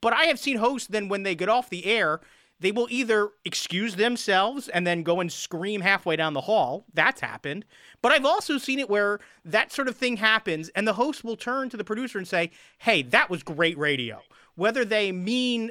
[0.00, 2.20] But I have seen hosts then when they get off the air,
[2.60, 6.84] they will either excuse themselves and then go and scream halfway down the hall.
[6.92, 7.64] That's happened.
[8.02, 11.36] But I've also seen it where that sort of thing happens and the host will
[11.36, 14.20] turn to the producer and say, "Hey, that was great radio."
[14.56, 15.70] Whether they mean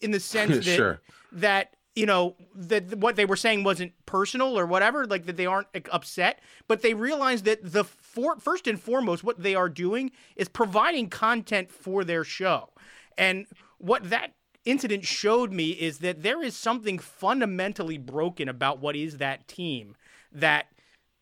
[0.00, 1.00] in the sense that sure.
[1.32, 5.46] that you know that what they were saying wasn't personal or whatever like that they
[5.46, 10.12] aren't upset but they realize that the for, first and foremost what they are doing
[10.36, 12.70] is providing content for their show
[13.16, 13.46] and
[13.78, 14.32] what that
[14.64, 19.96] incident showed me is that there is something fundamentally broken about what is that team.
[20.32, 20.66] That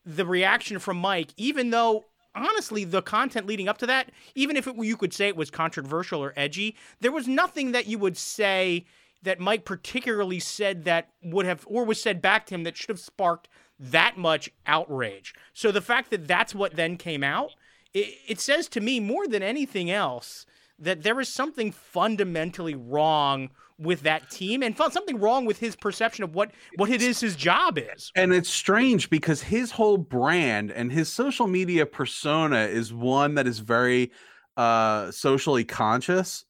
[0.05, 4.66] the reaction from Mike, even though honestly the content leading up to that, even if
[4.66, 8.16] it, you could say it was controversial or edgy, there was nothing that you would
[8.16, 8.84] say
[9.22, 12.91] that Mike particularly said that would have or was said back to him that should
[12.91, 15.34] have sparked that much outrage.
[15.53, 17.53] So the fact that that's what then came out,
[17.93, 20.47] it, it says to me more than anything else
[20.78, 26.24] that there is something fundamentally wrong with that team and something wrong with his perception
[26.24, 28.10] of what what it is his job is.
[28.14, 33.46] And it's strange because his whole brand and his social media persona is one that
[33.46, 34.12] is very
[34.56, 36.44] uh socially conscious.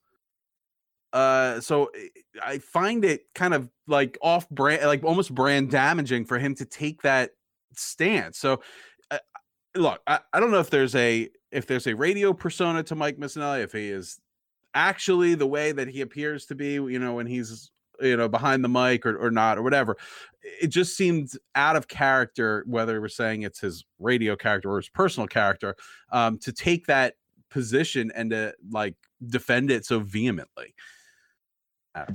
[1.12, 1.90] Uh so
[2.44, 6.64] I find it kind of like off brand like almost brand damaging for him to
[6.64, 7.30] take that
[7.74, 8.38] stance.
[8.38, 8.62] So
[9.10, 9.18] uh,
[9.74, 13.18] look, I, I don't know if there's a if there's a radio persona to Mike
[13.18, 14.20] Missanelli, if he is
[14.74, 17.70] actually the way that he appears to be, you know, when he's
[18.00, 19.96] you know behind the mic or, or not or whatever
[20.60, 24.90] it just seemed out of character whether we're saying it's his radio character or his
[24.90, 25.74] personal character
[26.12, 27.14] um to take that
[27.50, 28.94] position and to like
[29.28, 30.74] defend it so vehemently.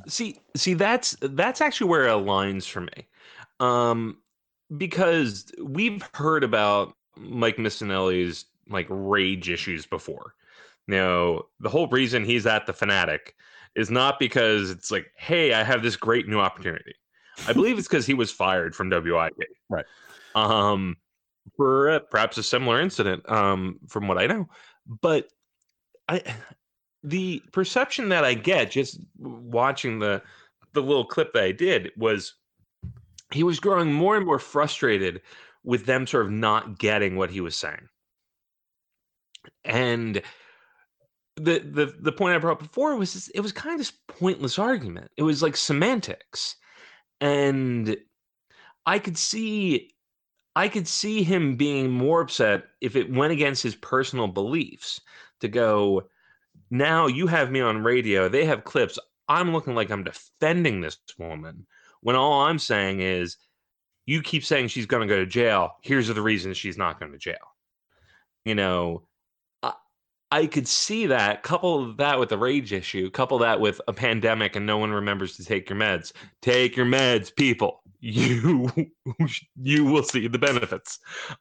[0.07, 3.07] See see that's that's actually where it aligns for me
[3.59, 4.17] um
[4.77, 10.33] because we've heard about mike missanelli's like rage issues before
[10.87, 13.35] now, the whole reason he's at the Fanatic
[13.75, 16.93] is not because it's like, hey, I have this great new opportunity.
[17.47, 19.33] I believe it's because he was fired from WIP.
[19.69, 19.85] Right.
[20.35, 20.97] Um,
[21.55, 24.47] for uh, perhaps a similar incident, um, from what I know.
[25.01, 25.29] But
[26.09, 26.21] I,
[27.03, 30.21] the perception that I get just watching the
[30.73, 32.35] the little clip that I did was
[33.31, 35.21] he was growing more and more frustrated
[35.63, 37.89] with them sort of not getting what he was saying.
[39.63, 40.21] And
[41.35, 45.11] the the the point I brought before was it was kind of this pointless argument.
[45.17, 46.55] It was like semantics,
[47.19, 47.95] and
[48.85, 49.95] I could see
[50.55, 55.01] I could see him being more upset if it went against his personal beliefs.
[55.39, 56.03] To go
[56.69, 58.29] now, you have me on radio.
[58.29, 58.99] They have clips.
[59.27, 61.65] I'm looking like I'm defending this woman
[62.01, 63.37] when all I'm saying is
[64.05, 65.77] you keep saying she's going to go to jail.
[65.81, 67.37] Here's the reasons she's not going to jail.
[68.45, 69.03] You know,
[70.31, 71.43] I could see that.
[71.43, 73.09] Couple that with the rage issue.
[73.11, 76.13] Couple that with a pandemic and no one remembers to take your meds.
[76.41, 77.79] Take your meds, people.
[78.03, 78.67] You
[79.61, 80.97] you will see the benefits.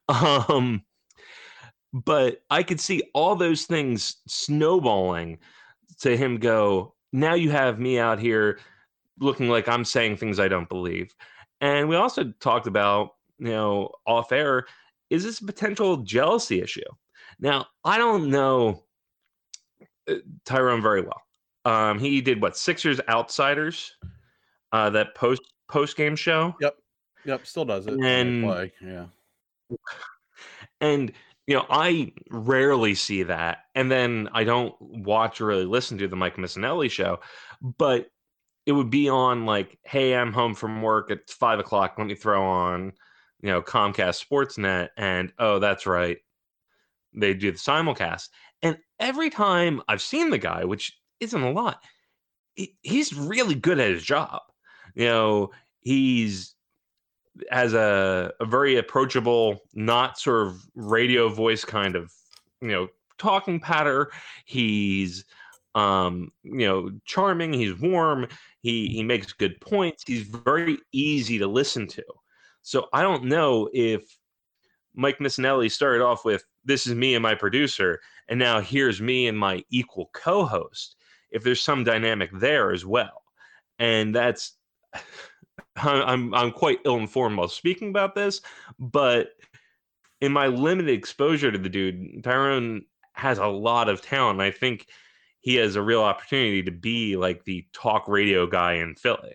[0.08, 0.82] Um,
[1.94, 5.38] but I could see all those things snowballing
[6.00, 6.38] to him.
[6.38, 7.32] Go now.
[7.32, 8.60] You have me out here
[9.20, 11.14] looking like I'm saying things I don't believe.
[11.62, 14.66] And we also talked about you know off air.
[15.08, 16.82] Is this a potential jealousy issue?
[17.40, 18.84] Now, I don't know
[20.08, 21.22] uh, Tyrone very well.
[21.64, 23.96] Um, he did what Sixers Outsiders,
[24.72, 26.54] uh, that post post game show.
[26.60, 26.76] Yep,
[27.24, 27.98] yep, still does it.
[28.02, 28.72] And play.
[28.82, 29.06] yeah,
[30.80, 31.12] and
[31.46, 36.08] you know I rarely see that, and then I don't watch or really listen to
[36.08, 37.20] the Mike Missanelli show,
[37.60, 38.10] but
[38.66, 41.94] it would be on like, hey, I'm home from work at five o'clock.
[41.98, 42.92] Let me throw on,
[43.42, 46.18] you know, Comcast Sportsnet, and oh, that's right,
[47.14, 48.28] they do the simulcast.
[48.62, 51.80] And every time I've seen the guy, which isn't a lot,
[52.54, 54.40] he, he's really good at his job.
[54.94, 55.50] You know,
[55.80, 56.54] he's
[57.50, 62.12] has a, a very approachable, not sort of radio voice kind of,
[62.60, 62.88] you know,
[63.18, 64.10] talking patter.
[64.44, 65.24] He's
[65.74, 68.26] um, you know, charming, he's warm,
[68.60, 72.02] he he makes good points, he's very easy to listen to.
[72.62, 74.02] So I don't know if
[74.94, 79.26] Mike Missanelli started off with this is me and my producer, and now here's me
[79.28, 80.96] and my equal co-host.
[81.30, 83.22] If there's some dynamic there as well,
[83.78, 84.56] and that's
[85.76, 88.40] I'm I'm quite ill-informed while speaking about this,
[88.78, 89.28] but
[90.20, 94.40] in my limited exposure to the dude, Tyrone has a lot of talent.
[94.40, 94.86] I think
[95.40, 99.34] he has a real opportunity to be like the talk radio guy in Philly.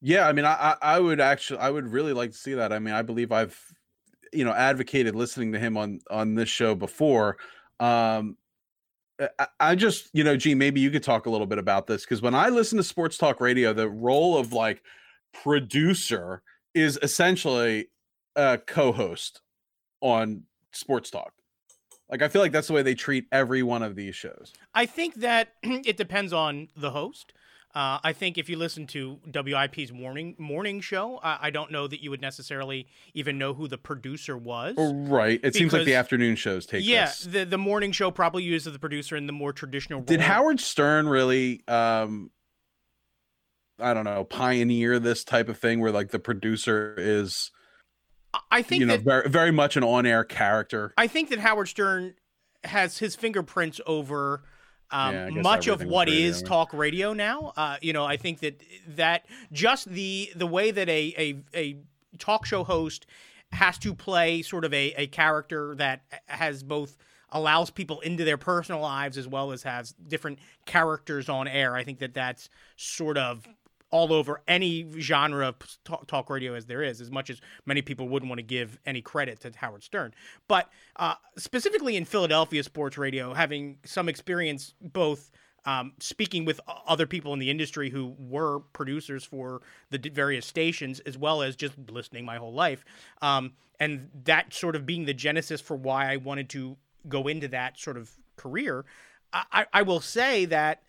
[0.00, 2.72] Yeah, I mean, I I would actually I would really like to see that.
[2.72, 3.60] I mean, I believe I've
[4.32, 7.36] you know advocated listening to him on on this show before
[7.80, 8.36] um
[9.38, 12.04] I, I just you know gee maybe you could talk a little bit about this
[12.04, 14.82] because when i listen to sports talk radio the role of like
[15.32, 16.42] producer
[16.74, 17.88] is essentially
[18.36, 19.40] a co-host
[20.00, 21.32] on sports talk.
[22.10, 24.52] Like i feel like that's the way they treat every one of these shows.
[24.74, 27.32] I think that it depends on the host
[27.78, 31.86] uh, I think if you listen to WIP's morning morning show, I, I, don't know
[31.86, 34.74] that you would necessarily even know who the producer was.
[34.76, 35.34] Oh, right.
[35.34, 36.84] It because, seems like the afternoon shows take.
[36.84, 37.20] Yeah, this.
[37.20, 40.00] the the morning show probably uses the producer in the more traditional.
[40.00, 40.06] Role.
[40.06, 41.62] Did Howard Stern really?
[41.68, 42.32] Um,
[43.78, 47.52] I don't know, pioneer this type of thing where like the producer is.
[48.50, 50.92] I think you know that, very very much an on air character.
[50.98, 52.14] I think that Howard Stern
[52.64, 54.42] has his fingerprints over
[54.90, 57.52] um, yeah, much of what is talk radio now.
[57.56, 61.76] Uh, you know, I think that that just the the way that a a, a
[62.18, 63.06] talk show host
[63.52, 66.96] has to play sort of a, a character that has both
[67.30, 71.74] allows people into their personal lives as well as has different characters on air.
[71.76, 73.46] I think that that's sort of
[73.90, 75.56] all over any genre of
[76.06, 79.00] talk, radio as there is, as much as many people wouldn't want to give any
[79.00, 80.12] credit to Howard Stern.
[80.46, 85.30] But uh, specifically in Philadelphia sports radio, having some experience both.
[85.64, 89.60] Um, speaking with other people in the industry who were producers for
[89.90, 92.86] the various stations, as well as just listening my whole life,
[93.20, 96.76] um, and that sort of being the genesis for why I wanted to
[97.06, 98.86] go into that sort of career.
[99.32, 100.82] I, I will say that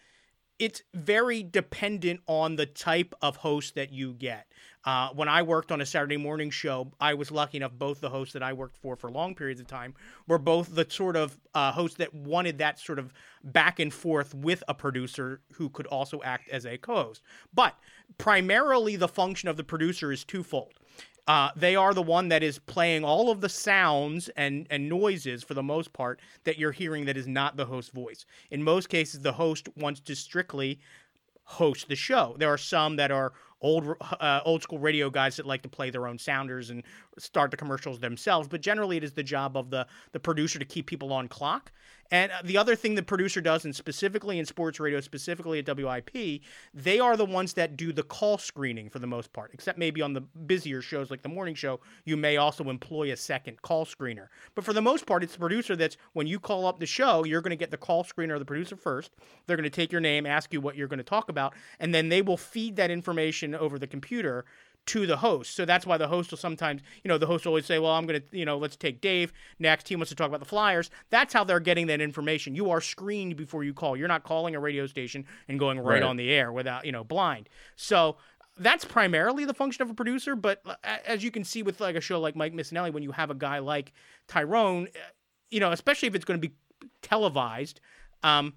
[0.59, 4.45] it's very dependent on the type of host that you get.
[4.85, 8.09] Uh, when I worked on a Saturday morning show, I was lucky enough both the
[8.09, 9.93] hosts that I worked for for long periods of time
[10.27, 14.33] were both the sort of uh, hosts that wanted that sort of back and forth
[14.33, 17.21] with a producer who could also act as a co-host.
[17.53, 17.75] But
[18.17, 20.78] primarily, the function of the producer is twofold.
[21.29, 25.43] Uh, they are the one that is playing all of the sounds and, and noises
[25.43, 28.25] for the most part that you're hearing that is not the host's voice.
[28.49, 30.79] In most cases, the host wants to strictly
[31.43, 32.35] host the show.
[32.39, 35.91] There are some that are old uh, old school radio guys that like to play
[35.91, 36.81] their own sounders and
[37.19, 38.47] start the commercials themselves.
[38.47, 41.71] But generally, it is the job of the the producer to keep people on clock.
[42.11, 45.77] And uh, the other thing the producer does, and specifically in sports radio, specifically at
[45.77, 46.41] WIP,
[46.73, 50.01] they are the ones that do the call screening for the most part, except maybe
[50.01, 53.85] on the busier shows like the morning show, you may also employ a second call
[53.85, 54.27] screener.
[54.55, 57.23] But for the most part, it's the producer that's when you call up the show,
[57.23, 59.11] you're going to get the call screener of the producer first.
[59.45, 61.93] They're going to take your name, ask you what you're going to talk about, and
[61.93, 64.45] then they will feed that information over the computer
[64.87, 65.55] to the host.
[65.55, 67.91] So that's why the host will sometimes, you know, the host will always say, well,
[67.91, 69.31] I'm going to, you know, let's take Dave.
[69.59, 70.89] Next, he wants to talk about the Flyers.
[71.09, 72.55] That's how they're getting that information.
[72.55, 73.95] You are screened before you call.
[73.95, 76.03] You're not calling a radio station and going right, right.
[76.03, 77.49] on the air without, you know, blind.
[77.75, 78.17] So
[78.57, 80.35] that's primarily the function of a producer.
[80.35, 83.29] But as you can see with like a show like Mike Missanelli, when you have
[83.29, 83.93] a guy like
[84.27, 84.99] Tyrone, uh,
[85.49, 86.55] you know, especially if it's going to be
[87.01, 87.79] televised,
[88.23, 88.53] um,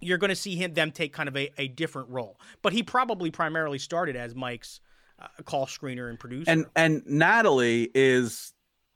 [0.00, 2.38] you're going to see him them take kind of a, a different role.
[2.62, 4.80] But he probably primarily started as Mike's
[5.18, 6.50] uh, call screener and producer.
[6.50, 8.52] And and Natalie is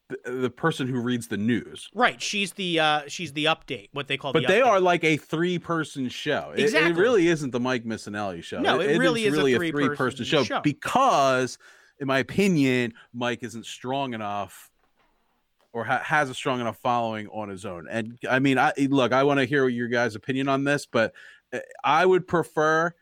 [0.08, 1.88] the, the, person who reads the news.
[1.94, 2.20] Right.
[2.20, 4.66] She's the uh she's the update, what they call But the they update.
[4.66, 6.52] are like a three person show.
[6.56, 6.90] Exactly.
[6.90, 8.60] It, it, really isn't the Mike Missanelli show.
[8.60, 11.58] No, it, it really is, is really a three person show, show because
[11.98, 14.70] in my opinion, Mike isn't strong enough
[15.72, 17.86] or ha- has a strong enough following on his own.
[17.88, 21.14] And I mean, I look, I want to hear your guys' opinion on this, but
[21.52, 22.94] uh, I would prefer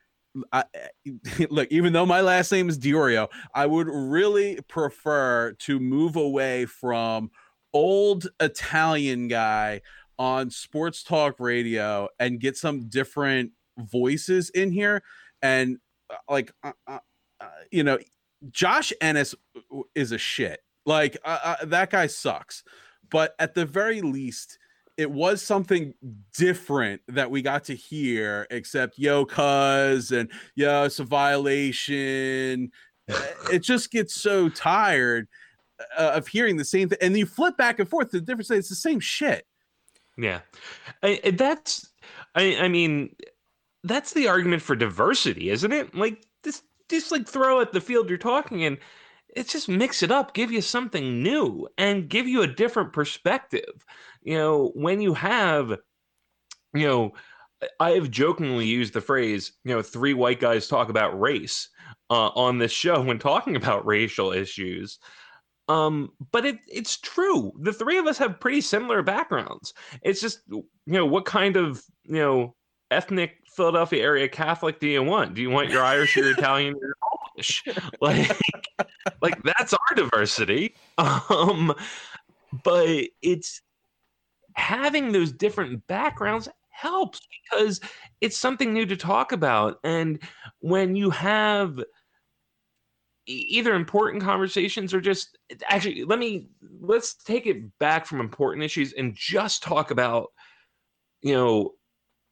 [0.52, 0.64] I,
[1.50, 6.66] look, even though my last name is Diorio, I would really prefer to move away
[6.66, 7.30] from
[7.72, 9.82] old Italian guy
[10.18, 15.02] on sports talk radio and get some different voices in here.
[15.42, 15.78] And
[16.10, 16.98] uh, like, uh, uh,
[17.40, 17.98] uh, you know,
[18.50, 19.34] Josh Innes
[19.94, 20.60] is a shit.
[20.86, 22.64] Like, uh, uh, that guy sucks.
[23.10, 24.58] But at the very least,
[24.98, 25.94] it was something
[26.36, 32.72] different that we got to hear, except yo, cuz and yo, it's a violation.
[33.52, 35.28] it just gets so tired
[35.96, 38.10] uh, of hearing the same thing, and you flip back and forth.
[38.10, 39.46] The difference is it's the same shit.
[40.16, 40.40] Yeah,
[41.02, 41.88] I, that's.
[42.34, 43.14] I, I mean,
[43.84, 45.94] that's the argument for diversity, isn't it?
[45.94, 48.78] Like just just like throw at the field you're talking in
[49.38, 53.84] it's just mix it up, give you something new, and give you a different perspective.
[54.22, 55.76] You know, when you have,
[56.74, 57.12] you know,
[57.78, 61.68] I have jokingly used the phrase, you know, three white guys talk about race
[62.10, 64.98] uh, on this show when talking about racial issues.
[65.68, 67.52] Um, but it it's true.
[67.60, 69.74] The three of us have pretty similar backgrounds.
[70.02, 72.54] It's just you know what kind of you know
[72.90, 75.34] ethnic Philadelphia area Catholic do you want?
[75.34, 77.64] Do you want your Irish, your Italian, your Polish?
[78.00, 78.36] Like,
[79.22, 80.74] like that's our diversity.
[80.98, 81.74] Um,
[82.64, 83.60] but it's
[84.54, 87.80] having those different backgrounds helps because
[88.20, 89.78] it's something new to talk about.
[89.84, 90.20] And
[90.60, 91.80] when you have
[93.26, 95.38] either important conversations or just
[95.68, 96.48] actually let me
[96.80, 100.28] let's take it back from important issues and just talk about
[101.20, 101.72] you know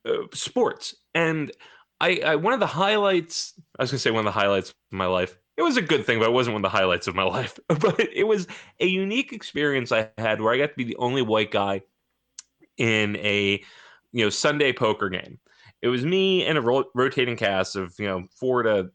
[0.09, 1.53] uh, sports and
[2.01, 4.71] I, I one of the highlights i was going to say one of the highlights
[4.71, 7.07] of my life it was a good thing but it wasn't one of the highlights
[7.07, 7.59] of my life.
[7.69, 8.47] But it was
[8.81, 11.83] a unique experience i had where i got to be the only white guy
[12.77, 13.63] in a
[14.13, 15.39] you know sunday poker game.
[15.83, 18.91] It was me and a ro- rotating cast of you know four to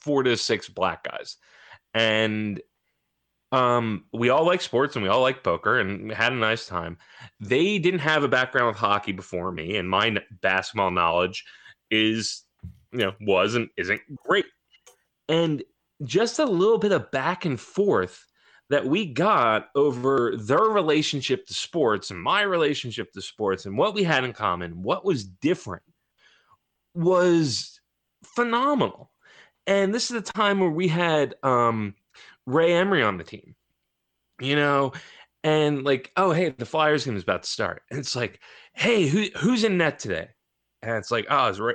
[0.00, 1.36] four to six black guys.
[1.94, 2.60] And
[3.50, 6.98] um we all like sports and we all like poker and had a nice time.
[7.40, 11.44] They didn't have a background with hockey before me and my basketball knowledge
[11.90, 12.42] is
[12.92, 14.46] you know was and isn't great
[15.28, 15.62] and
[16.04, 18.24] just a little bit of back and forth
[18.70, 23.94] that we got over their relationship to sports and my relationship to sports and what
[23.94, 25.82] we had in common, what was different,
[26.94, 27.80] was
[28.24, 29.10] phenomenal.
[29.66, 31.94] And this is the time where we had um,
[32.46, 33.54] Ray Emery on the team,
[34.40, 34.92] you know,
[35.44, 37.82] and like, oh, hey, the Flyers game is about to start.
[37.90, 38.40] And it's like,
[38.74, 40.28] hey, who, who's in net today?
[40.82, 41.74] And it's like, oh, it's Ray,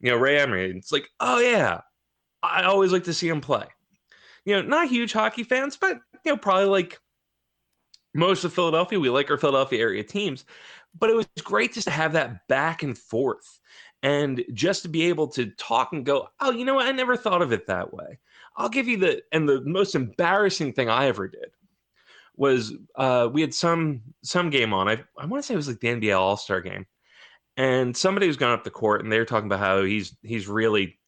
[0.00, 0.70] you know, Ray Emery.
[0.70, 1.80] And it's like, oh, yeah,
[2.42, 3.66] I always like to see him play.
[4.44, 7.00] You know, not huge hockey fans, but, you know, probably like
[8.14, 10.44] most of Philadelphia, we like our Philadelphia area teams.
[10.98, 13.60] But it was great just to have that back and forth
[14.02, 16.86] and just to be able to talk and go, oh, you know what?
[16.86, 18.18] I never thought of it that way.
[18.56, 21.52] I'll give you the, and the most embarrassing thing I ever did
[22.36, 24.88] was uh, we had some some game on.
[24.88, 26.86] I I want to say it was like the NBA All Star game,
[27.56, 30.48] and somebody was going up the court, and they were talking about how he's he's
[30.48, 30.98] really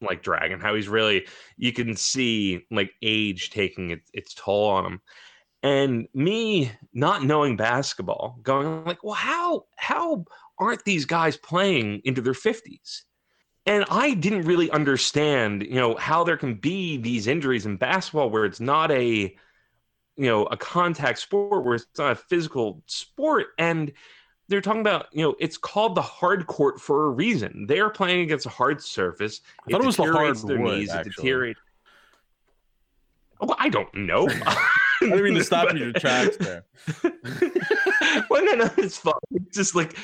[0.00, 1.26] like dragon, how he's really
[1.56, 5.00] you can see like age taking its, its toll on him.
[5.62, 10.24] And me not knowing basketball, going like, well, how how
[10.58, 13.04] aren't these guys playing into their fifties?
[13.64, 18.30] And I didn't really understand, you know, how there can be these injuries in basketball
[18.30, 19.36] where it's not a
[20.16, 23.92] you know a contact sport where it's not a physical sport and
[24.48, 27.90] they're talking about you know it's called the hard court for a reason they are
[27.90, 31.10] playing against a hard surface I thought it, was the hard their wood, knees actually.
[31.10, 31.60] it deteriorates
[33.40, 34.28] well, I don't know.
[34.46, 34.68] I
[35.00, 36.64] didn't mean to stop you in your tracks there.
[38.30, 39.02] well, no, no, it's.
[39.30, 39.96] It's just like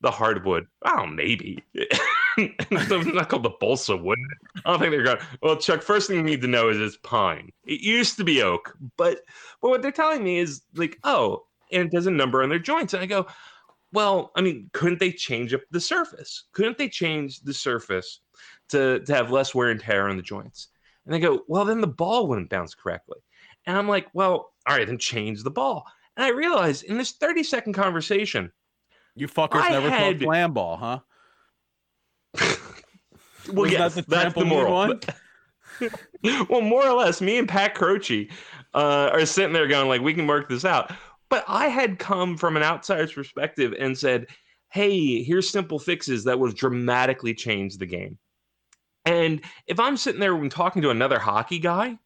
[0.00, 0.66] the hardwood.
[0.84, 1.62] Oh, maybe.
[1.74, 4.18] it's not called the balsa wood.
[4.64, 5.18] I don't think they're going.
[5.42, 7.50] Well, Chuck, first thing you need to know is it's pine.
[7.64, 9.20] It used to be oak, but
[9.60, 11.44] but what they're telling me is like, oh,
[11.74, 13.26] and it does a number on their joints, and I go,
[13.92, 16.44] well, I mean, couldn't they change up the surface?
[16.52, 18.20] Couldn't they change the surface
[18.70, 20.68] to to have less wear and tear on the joints?
[21.04, 23.18] And they go, well, then the ball wouldn't bounce correctly.
[23.66, 25.84] And I'm like, well, all right, then change the ball.
[26.16, 28.50] And I realized in this 30 second conversation,
[29.14, 30.98] You fuckers I never had- thought slam ball, huh?
[33.52, 34.72] well, yes, that the that's the moral.
[34.72, 35.00] one?
[36.48, 38.28] well, more or less, me and Pat Croce
[38.74, 40.92] uh, are sitting there going like, we can work this out.
[41.34, 44.28] But I had come from an outsider's perspective and said,
[44.70, 48.18] hey, here's simple fixes that would dramatically change the game.
[49.04, 51.98] And if I'm sitting there and talking to another hockey guy,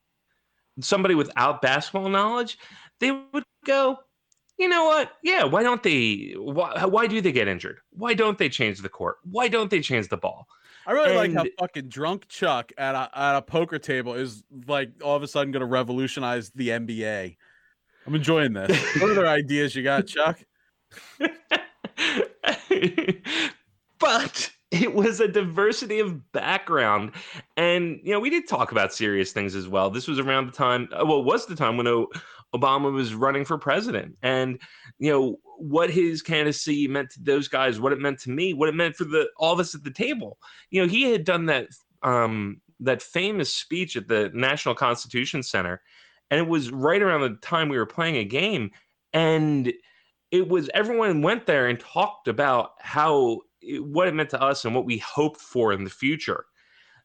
[0.80, 2.56] somebody without basketball knowledge,
[3.00, 3.98] they would go,
[4.56, 5.12] you know what?
[5.22, 6.32] Yeah, why don't they?
[6.38, 7.80] Why, why do they get injured?
[7.90, 9.16] Why don't they change the court?
[9.24, 10.48] Why don't they change the ball?
[10.86, 14.88] I really like how fucking drunk Chuck at a at a poker table is like
[15.04, 17.36] all of a sudden going to revolutionize the NBA.
[18.08, 18.70] I'm enjoying this.
[19.02, 20.40] what other ideas you got, Chuck?
[23.98, 27.12] but it was a diversity of background
[27.58, 30.52] and you know we did talk about serious things as well this was around the
[30.52, 31.86] time uh, well was the time when
[32.54, 34.58] obama was running for president and
[34.98, 38.70] you know what his candidacy meant to those guys what it meant to me what
[38.70, 40.38] it meant for the all of us at the table
[40.70, 41.66] you know he had done that
[42.02, 45.82] um that famous speech at the national constitution center
[46.30, 48.70] and it was right around the time we were playing a game
[49.12, 49.72] and
[50.30, 54.64] it was everyone went there and talked about how it- what it meant to us
[54.64, 56.44] and what we hoped for in the future.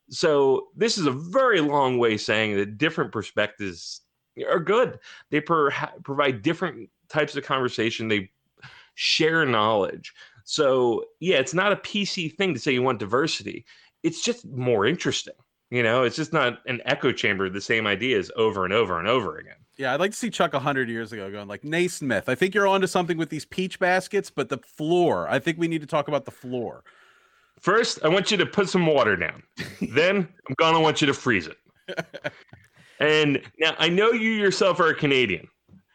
[0.09, 4.01] So this is a very long way saying that different perspectives
[4.47, 4.99] are good.
[5.31, 5.71] They per-
[6.03, 8.07] provide different types of conversation.
[8.07, 8.31] They
[8.95, 10.13] share knowledge.
[10.43, 13.65] So yeah, it's not a PC thing to say you want diversity.
[14.03, 15.35] It's just more interesting.
[15.73, 18.99] You know, it's just not an echo chamber of the same ideas over and over
[18.99, 19.55] and over again.
[19.75, 22.29] Yeah, I'd like to see Chuck hundred years ago going like Naismith.
[22.29, 25.27] I think you're onto something with these peach baskets, but the floor.
[25.27, 26.83] I think we need to talk about the floor.
[27.59, 29.41] First, I want you to put some water down.
[29.81, 32.05] then I'm gonna want you to freeze it.
[32.99, 35.47] and now I know you yourself are a Canadian.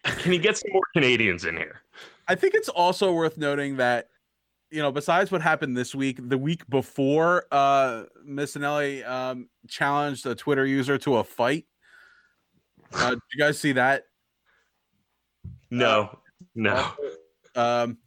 [0.02, 1.82] Can you get some more Canadians in here?
[2.26, 4.08] I think it's also worth noting that
[4.70, 10.34] you know, besides what happened this week, the week before, uh, Missanelli um, challenged a
[10.34, 11.64] Twitter user to a fight.
[12.92, 14.04] Uh, did you guys see that?
[15.70, 16.18] No,
[16.54, 16.90] no.
[17.54, 17.98] Um,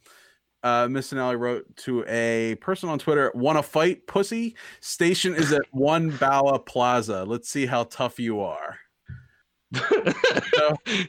[0.62, 4.56] uh, Missanelli wrote to a person on Twitter, "Want to fight, pussy?
[4.80, 7.24] Station is at One Bala Plaza.
[7.24, 8.78] Let's see how tough you are."
[10.54, 11.04] Yeah,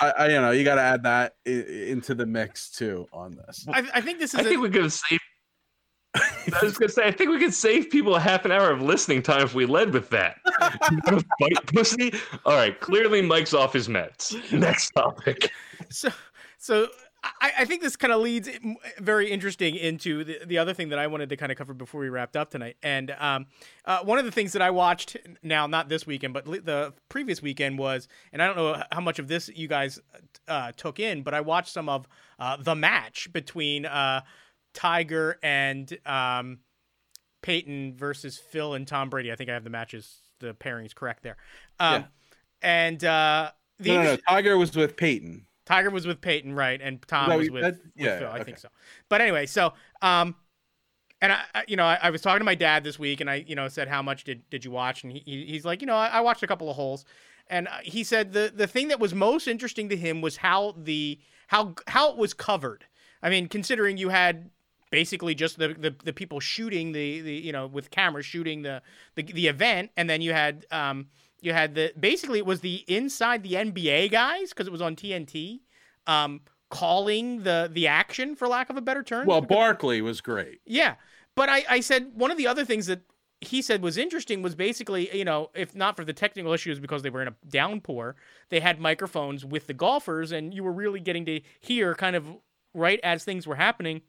[0.00, 3.66] I, I you know you got to add that into the mix too on this.
[3.68, 4.40] I, I think this is.
[4.40, 5.20] I think a, we could save.
[6.14, 8.80] I was gonna say, I think we could save people a half an hour of
[8.80, 10.36] listening time if we led with that.
[10.90, 12.12] You wanna Fight pussy.
[12.44, 14.52] All right, clearly Mike's off his meds.
[14.52, 15.50] Next topic.
[15.90, 16.10] so
[16.58, 16.88] so
[17.40, 18.50] I, I think this kind of leads
[18.98, 22.00] very interesting into the, the other thing that I wanted to kind of cover before
[22.00, 22.76] we wrapped up tonight.
[22.82, 23.46] And um,
[23.84, 27.40] uh, one of the things that I watched now, not this weekend, but the previous
[27.40, 29.98] weekend was, and I don't know how much of this you guys
[30.48, 32.06] uh, took in, but I watched some of
[32.38, 34.20] uh, the match between uh,
[34.74, 36.58] Tiger and um,
[37.42, 39.32] Peyton versus Phil and Tom Brady.
[39.32, 41.36] I think I have the matches, the pairings correct there.
[41.80, 42.06] Um, yeah.
[42.60, 45.46] And uh, the no, no, no, Tiger was with Peyton.
[45.66, 46.80] Tiger was with Peyton, right?
[46.80, 48.30] And Tom was with, that, yeah, with Phil.
[48.30, 48.68] I think so.
[49.08, 50.34] But anyway, so um,
[51.20, 53.44] and I, you know, I, I, was talking to my dad this week, and I,
[53.46, 55.04] you know, said how much did did you watch?
[55.04, 57.06] And he, he's like, you know, I, I watched a couple of holes,
[57.48, 60.74] and uh, he said the the thing that was most interesting to him was how
[60.76, 62.84] the how how it was covered.
[63.22, 64.50] I mean, considering you had
[64.90, 68.82] basically just the, the, the people shooting the, the you know with cameras shooting the,
[69.14, 71.06] the the event, and then you had um
[71.44, 74.96] you had the basically it was the inside the NBA guys because it was on
[74.96, 75.60] TNT,
[76.06, 76.40] um,
[76.70, 79.26] calling the the action for lack of a better term.
[79.26, 80.60] Well, Barkley was great.
[80.64, 80.94] Yeah,
[81.34, 83.02] but I I said one of the other things that
[83.40, 87.02] he said was interesting was basically you know if not for the technical issues because
[87.02, 88.16] they were in a downpour,
[88.48, 92.26] they had microphones with the golfers and you were really getting to hear kind of
[92.72, 94.02] right as things were happening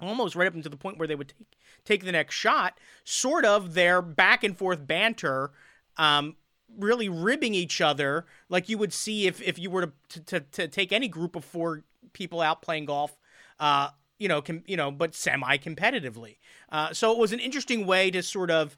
[0.00, 1.46] almost right up into the point where they would take
[1.84, 5.52] take the next shot, sort of their back and forth banter
[5.96, 6.36] um,
[6.78, 8.26] really ribbing each other.
[8.48, 11.44] Like you would see if if you were to to, to take any group of
[11.44, 13.16] four people out playing golf
[13.60, 16.36] uh you know com, you know but semi competitively
[16.70, 18.76] uh so it was an interesting way to sort of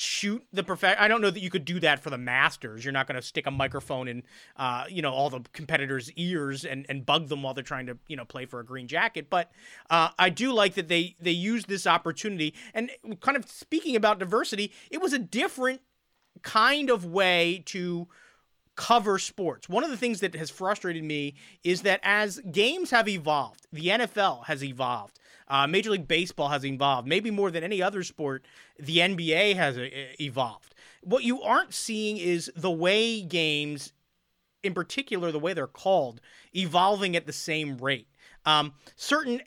[0.00, 2.84] shoot the perfect I don't know that you could do that for the masters.
[2.84, 4.22] You're not going to stick a microphone in
[4.56, 7.98] uh, you know all the competitors' ears and and bug them while they're trying to,
[8.06, 9.50] you know, play for a green jacket, but
[9.90, 12.54] uh, I do like that they they used this opportunity.
[12.74, 12.90] And
[13.20, 15.80] kind of speaking about diversity, it was a different
[16.42, 18.08] kind of way to
[18.78, 19.68] cover sports.
[19.68, 21.34] One of the things that has frustrated me
[21.64, 25.18] is that as games have evolved, the NFL has evolved,
[25.48, 28.46] uh, Major League Baseball has evolved, maybe more than any other sport,
[28.78, 29.88] the NBA has uh,
[30.20, 30.76] evolved.
[31.02, 33.92] What you aren't seeing is the way games,
[34.62, 36.20] in particular, the way they're called,
[36.54, 38.06] evolving at the same rate.
[38.46, 39.42] Um, certain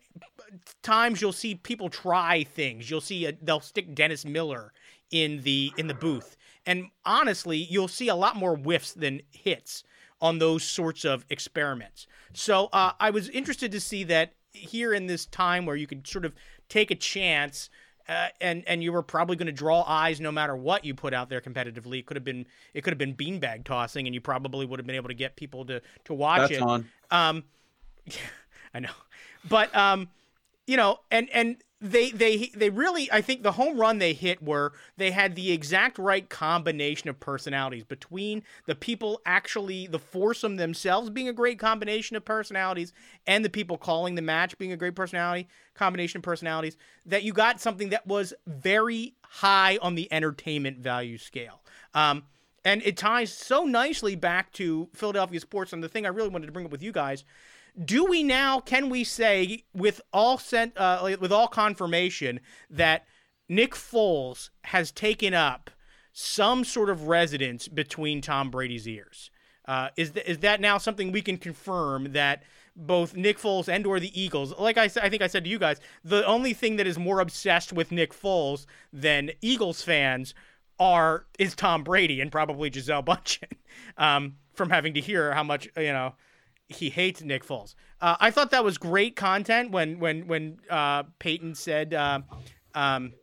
[0.84, 2.90] times you'll see people try things.
[2.90, 4.74] You'll see a, they'll stick Dennis Miller
[5.10, 9.84] in the in the booth and honestly, you'll see a lot more whiffs than hits
[10.22, 12.08] on those sorts of experiments.
[12.34, 16.08] So uh, I was interested to see that here in this time where you could
[16.08, 16.34] sort of
[16.70, 17.70] take a chance.
[18.10, 21.14] Uh, and and you were probably going to draw eyes no matter what you put
[21.14, 22.00] out there competitively.
[22.00, 24.88] It could have been it could have been beanbag tossing, and you probably would have
[24.88, 26.62] been able to get people to to watch That's it.
[26.62, 26.90] On.
[27.12, 27.44] Um,
[28.74, 28.90] I know,
[29.48, 30.10] but um,
[30.66, 34.42] you know, and and they they they really I think the home run they hit
[34.42, 40.58] were they had the exact right combination of personalities between the people actually the foursome
[40.58, 42.94] themselves being a great combination of personalities
[43.26, 47.34] and the people calling the match being a great personality combination of personalities that you
[47.34, 51.62] got something that was very high on the entertainment value scale.
[51.96, 52.24] Um,
[52.64, 56.46] and it ties so nicely back to Philadelphia sports and the thing I really wanted
[56.46, 57.24] to bring up with you guys
[57.84, 63.06] do we now can we say with all sent uh, with all confirmation that
[63.48, 65.70] Nick Foles has taken up
[66.14, 69.32] some sort of residence between Tom Brady's ears?
[69.66, 72.44] Uh, is th- is that now something we can confirm that
[72.76, 75.60] both Nick Foles and or the Eagles, like I I think I said to you
[75.60, 80.34] guys, the only thing that is more obsessed with Nick Foles than Eagles fans
[80.80, 83.52] are is Tom Brady and probably Gisele Bündchen,
[83.98, 86.16] um, from having to hear how much you know
[86.76, 87.76] he hates Nick Foles.
[88.00, 92.22] Uh, I thought that was great content when when when uh, Peyton said, uh,
[92.74, 93.14] um,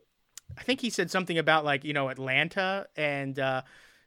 [0.57, 3.61] I think he said something about like you know Atlanta, and uh,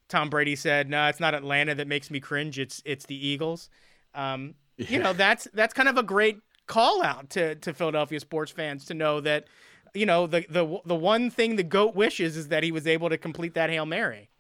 [0.09, 2.59] Tom Brady said, "No, it's not Atlanta that makes me cringe.
[2.59, 3.69] It's it's the Eagles."
[4.15, 4.87] Um, yeah.
[4.89, 8.85] You know that's that's kind of a great call out to to Philadelphia sports fans
[8.87, 9.45] to know that
[9.95, 13.09] you know the the the one thing the goat wishes is that he was able
[13.09, 14.31] to complete that hail mary.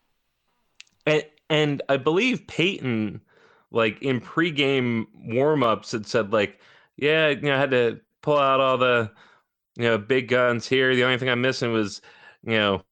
[1.07, 3.21] And, and I believe Peyton
[3.73, 6.61] like in pregame warmups it said like,
[6.97, 9.11] yeah, you know, I had to pull out all the
[9.77, 10.95] you know big guns here.
[10.95, 12.01] The only thing I'm missing was
[12.45, 12.83] you know,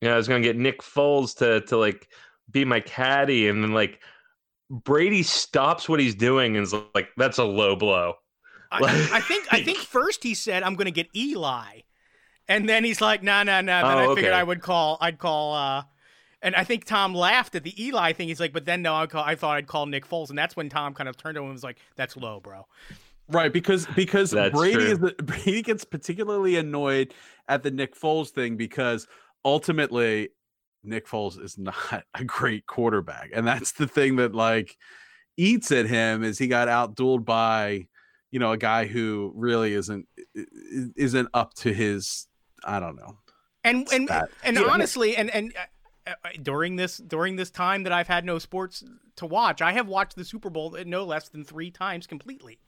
[0.00, 2.08] you know, I was gonna get Nick Foles to to like
[2.50, 4.00] be my caddy, and then like
[4.70, 8.14] Brady stops what he's doing and is like, that's a low blow.
[8.70, 11.80] I, I think I think first he said I'm gonna get Eli.
[12.46, 13.72] And then he's like, no, no, no.
[13.72, 14.38] Then oh, I figured okay.
[14.38, 15.84] I would call, I'd call, uh,
[16.44, 18.28] and I think Tom laughed at the Eli thing.
[18.28, 20.54] He's like, but then no, I, call, I thought I'd call Nick Foles, and that's
[20.54, 22.66] when Tom kind of turned to him and was like, "That's low, bro."
[23.28, 24.82] Right, because because Brady true.
[24.82, 27.14] is the, Brady gets particularly annoyed
[27.48, 29.08] at the Nick Foles thing because
[29.44, 30.28] ultimately
[30.84, 34.76] Nick Foles is not a great quarterback, and that's the thing that like
[35.36, 37.86] eats at him is he got outdueled by
[38.34, 40.08] you know, a guy who really isn't
[40.96, 42.26] isn't up to his
[42.64, 43.16] I don't know.
[43.62, 44.10] And and
[44.42, 44.64] and yeah.
[44.64, 45.66] honestly, and and uh,
[46.42, 48.84] during this during this time that I've had no sports
[49.16, 52.58] to watch, I have watched the Super Bowl no less than three times completely.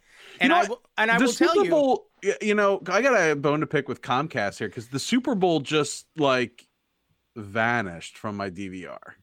[0.40, 3.02] And you know, I will, and I will Super tell Bowl, you, you know, I
[3.02, 6.66] got a bone to pick with Comcast here because the Super Bowl just like
[7.36, 9.14] vanished from my DVR.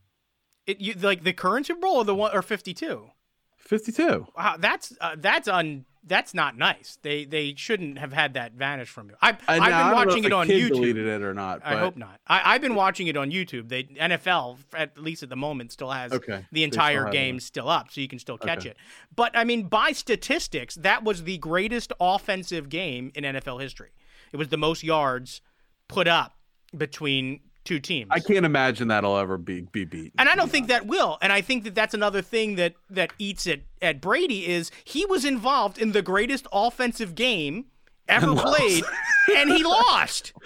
[0.68, 3.10] It you like the current Super Bowl or the one or fifty two.
[3.58, 4.28] 52.
[4.36, 6.98] Wow, that's uh, that's un that's not nice.
[7.02, 9.16] They they shouldn't have had that vanish from you.
[9.22, 10.70] I've, I've been watching it on YouTube.
[10.70, 11.62] Deleted it or not?
[11.64, 12.20] I hope not.
[12.28, 13.70] I, have been watching it on YouTube.
[13.70, 16.46] The NFL at least at the moment still has okay.
[16.52, 18.70] the entire game still up, so you can still catch okay.
[18.70, 18.78] it.
[19.16, 23.92] But I mean, by statistics, that was the greatest offensive game in NFL history.
[24.32, 25.42] It was the most yards
[25.88, 26.34] put up
[26.76, 28.10] between two teams.
[28.12, 30.14] I can't imagine that'll ever be be beat.
[30.18, 31.18] And I don't think that will.
[31.22, 35.06] And I think that that's another thing that that eats at at Brady is he
[35.06, 37.66] was involved in the greatest offensive game
[38.08, 38.84] ever and played,
[39.36, 40.34] and he lost.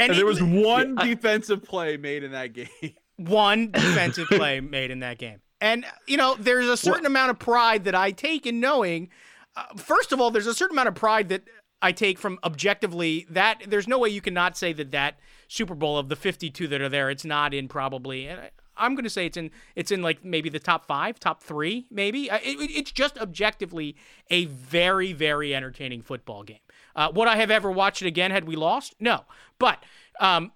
[0.00, 2.68] And, and he, there was one defensive play made in that game.
[3.16, 5.40] One defensive play made in that game.
[5.60, 9.08] And you know, there's a certain well, amount of pride that I take in knowing.
[9.56, 11.42] Uh, first of all, there's a certain amount of pride that
[11.82, 15.18] I take from objectively that there's no way you cannot say that that
[15.48, 17.10] Super Bowl of the 52 that are there.
[17.10, 18.28] It's not in probably.
[18.28, 19.50] And I'm going to say it's in.
[19.74, 22.28] It's in like maybe the top five, top three, maybe.
[22.28, 23.96] It, it's just objectively
[24.30, 26.58] a very, very entertaining football game.
[26.94, 28.94] Uh, would I have ever watched it again had we lost?
[29.00, 29.24] No,
[29.58, 29.82] but
[30.20, 30.52] um,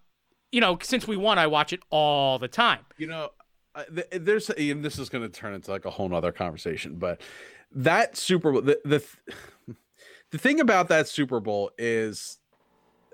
[0.51, 2.81] you know, since we won, I watch it all the time.
[2.99, 3.31] You know,
[4.11, 7.21] there's and this is going to turn into like a whole nother conversation, but
[7.73, 9.05] that Super Bowl, the the,
[10.31, 12.39] the thing about that Super Bowl is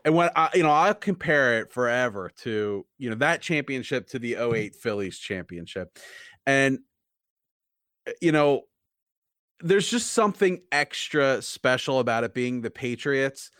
[0.05, 4.19] and when I, you know, I'll compare it forever to, you know, that championship to
[4.19, 5.99] the 08 Phillies championship.
[6.47, 6.81] And,
[8.07, 8.63] eh, you know,
[9.61, 13.51] there's just something extra special about it being the Patriots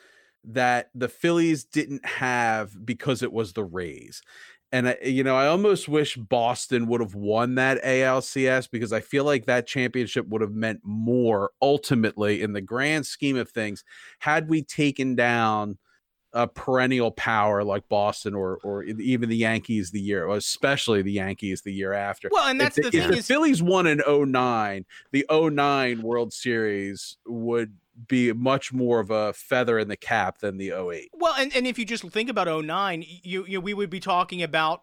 [0.45, 4.23] that the Phillies didn't have because it was the Rays.
[4.71, 9.01] And, I, you know, I almost wish Boston would have won that ALCS because I
[9.01, 13.83] feel like that championship would have meant more ultimately in the grand scheme of things
[14.19, 15.79] had we taken down
[16.33, 21.63] a perennial power like Boston or or even the Yankees the year, especially the Yankees
[21.63, 22.29] the year after.
[22.31, 25.27] Well, and that's if the, the thing if is, the Phillies won in 09, the
[25.31, 27.75] 09 World Series would
[28.07, 31.11] be much more of a feather in the cap than the 08.
[31.15, 34.43] Well, and, and if you just think about 09, you, you we would be talking
[34.43, 34.83] about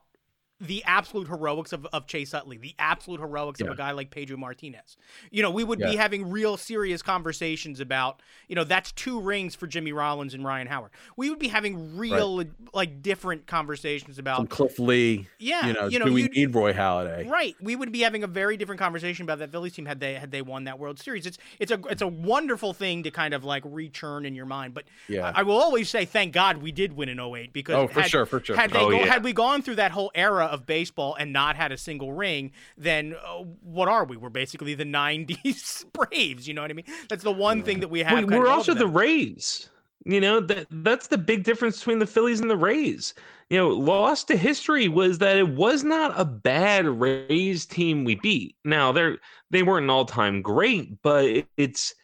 [0.61, 3.67] the absolute heroics of, of Chase Utley, the absolute heroics yeah.
[3.67, 4.95] of a guy like Pedro Martinez.
[5.29, 5.91] You know, we would yeah.
[5.91, 10.45] be having real serious conversations about, you know, that's two rings for Jimmy Rollins and
[10.45, 10.91] Ryan Howard.
[11.17, 12.47] We would be having real, right.
[12.73, 15.27] like, different conversations about Some Cliff Lee.
[15.39, 17.29] Yeah, you know, you know do we need Roy Halladay?
[17.29, 17.55] Right.
[17.61, 20.31] We would be having a very different conversation about that Phillies team had they had
[20.31, 21.25] they won that World Series.
[21.25, 24.73] It's it's a it's a wonderful thing to kind of like rechurn in your mind.
[24.73, 27.75] But yeah, I, I will always say, thank God we did win in 08 because
[27.75, 29.05] oh for had, sure for sure had, they oh, go, yeah.
[29.05, 32.51] had we gone through that whole era of baseball and not had a single ring,
[32.77, 34.17] then uh, what are we?
[34.17, 36.47] We're basically the '90s Braves.
[36.47, 36.85] You know what I mean?
[37.09, 38.25] That's the one thing that we have.
[38.25, 39.69] We, are also the Rays.
[40.07, 43.15] You know that that's the big difference between the Phillies and the Rays.
[43.49, 48.15] You know, lost to history was that it was not a bad Rays team we
[48.15, 48.55] beat.
[48.63, 49.17] Now they're
[49.49, 51.95] they weren't an all time great, but it, it's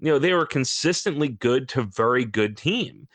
[0.00, 3.08] you know they were consistently good to very good team,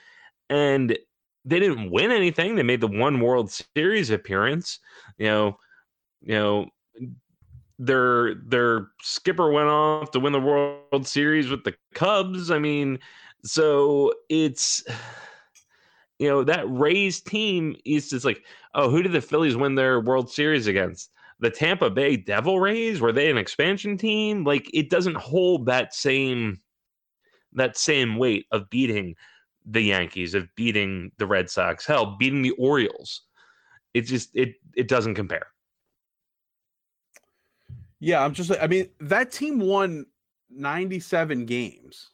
[0.49, 0.97] and
[1.45, 2.55] they didn't win anything.
[2.55, 4.79] They made the one World Series appearance.
[5.17, 5.57] You know,
[6.21, 6.65] you know,
[7.79, 12.51] their their skipper went off to win the World Series with the Cubs.
[12.51, 12.99] I mean,
[13.43, 14.83] so it's
[16.19, 18.43] you know that Rays team is just like,
[18.75, 21.09] oh, who did the Phillies win their World Series against?
[21.39, 24.43] The Tampa Bay Devil Rays were they an expansion team?
[24.43, 26.61] Like it doesn't hold that same
[27.53, 29.15] that same weight of beating
[29.66, 33.22] the Yankees, of beating the Red Sox, hell, beating the Orioles.
[33.93, 35.47] It just it it doesn't compare.
[37.99, 40.05] Yeah, I'm just I mean that team won
[40.49, 42.09] 97 games.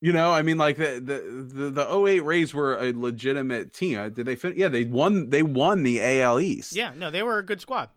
[0.00, 4.00] You know, I mean, like the the the, the 08 Rays were a legitimate team.
[4.00, 4.56] Uh, did they fit?
[4.56, 5.30] Yeah, they won.
[5.30, 6.74] They won the AL East.
[6.74, 7.88] Yeah, no, they were a good squad.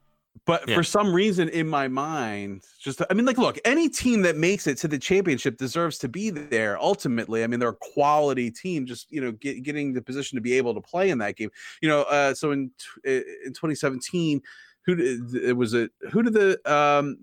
[0.45, 0.75] But yeah.
[0.75, 4.67] for some reason in my mind, just I mean, like, look, any team that makes
[4.67, 6.77] it to the championship deserves to be there.
[6.79, 8.85] Ultimately, I mean, they're a quality team.
[8.85, 11.49] Just you know, get, getting the position to be able to play in that game.
[11.81, 12.71] You know, uh, so in
[13.03, 14.41] in 2017,
[14.85, 15.91] who did, it was it?
[16.11, 17.17] Who did the um?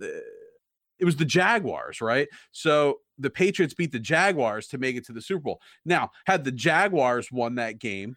[0.98, 2.28] It was the Jaguars, right?
[2.52, 5.60] So the Patriots beat the Jaguars to make it to the Super Bowl.
[5.84, 8.16] Now, had the Jaguars won that game,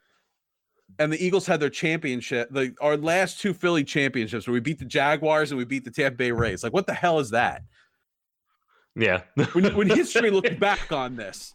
[1.00, 4.80] and the Eagles had their championship, the our last two Philly championships where we beat
[4.80, 6.64] the Jaguars and we beat the Tampa Bay Rays.
[6.64, 7.64] Like, what the hell is that?
[8.96, 9.22] Yeah.
[9.54, 11.54] when, when history looks back on this.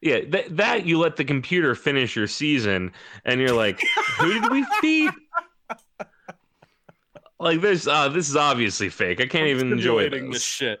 [0.00, 2.92] Yeah, that that you let the computer finish your season,
[3.24, 3.82] and you're like,
[4.18, 5.10] who did we feed?
[7.40, 9.20] Like this, uh, this is obviously fake.
[9.20, 10.22] I can't even enjoy this.
[10.32, 10.80] this shit.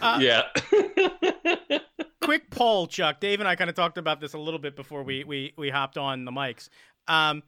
[0.00, 0.42] Uh, Yeah.
[2.26, 3.20] quick poll, Chuck.
[3.20, 5.70] Dave and I kind of talked about this a little bit before we we we
[5.70, 6.68] hopped on the mics.
[7.06, 7.42] Um,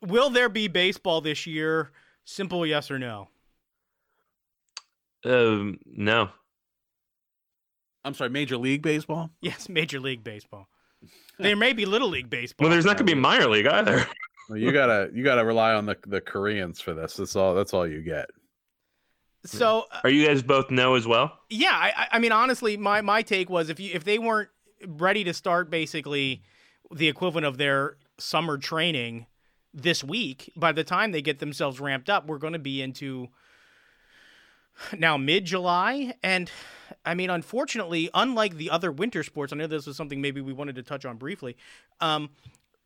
[0.00, 1.90] will there be baseball this year?
[2.24, 3.28] Simple yes or no.
[5.24, 6.30] um, no.
[8.04, 9.30] I'm sorry, Major League Baseball.
[9.42, 10.68] Yes, Major League Baseball.
[11.38, 12.64] There may be Little League Baseball.
[12.64, 14.06] Well, there's not gonna be minor league either.
[14.48, 17.16] Well, you gotta you gotta rely on the the Koreans for this.
[17.16, 17.54] That's all.
[17.54, 18.30] That's all you get.
[19.44, 21.38] So uh, Are you guys both no as well?
[21.50, 24.48] yeah, I, I- I mean, honestly, my my take was if you if they weren't
[24.86, 26.42] ready to start basically
[26.92, 29.26] the equivalent of their summer training
[29.74, 33.28] this week, by the time they get themselves ramped up, we're going to be into
[34.96, 36.50] now mid July, and
[37.04, 40.52] I mean, unfortunately, unlike the other winter sports, I know this was something maybe we
[40.52, 41.56] wanted to touch on briefly.
[42.00, 42.30] Um,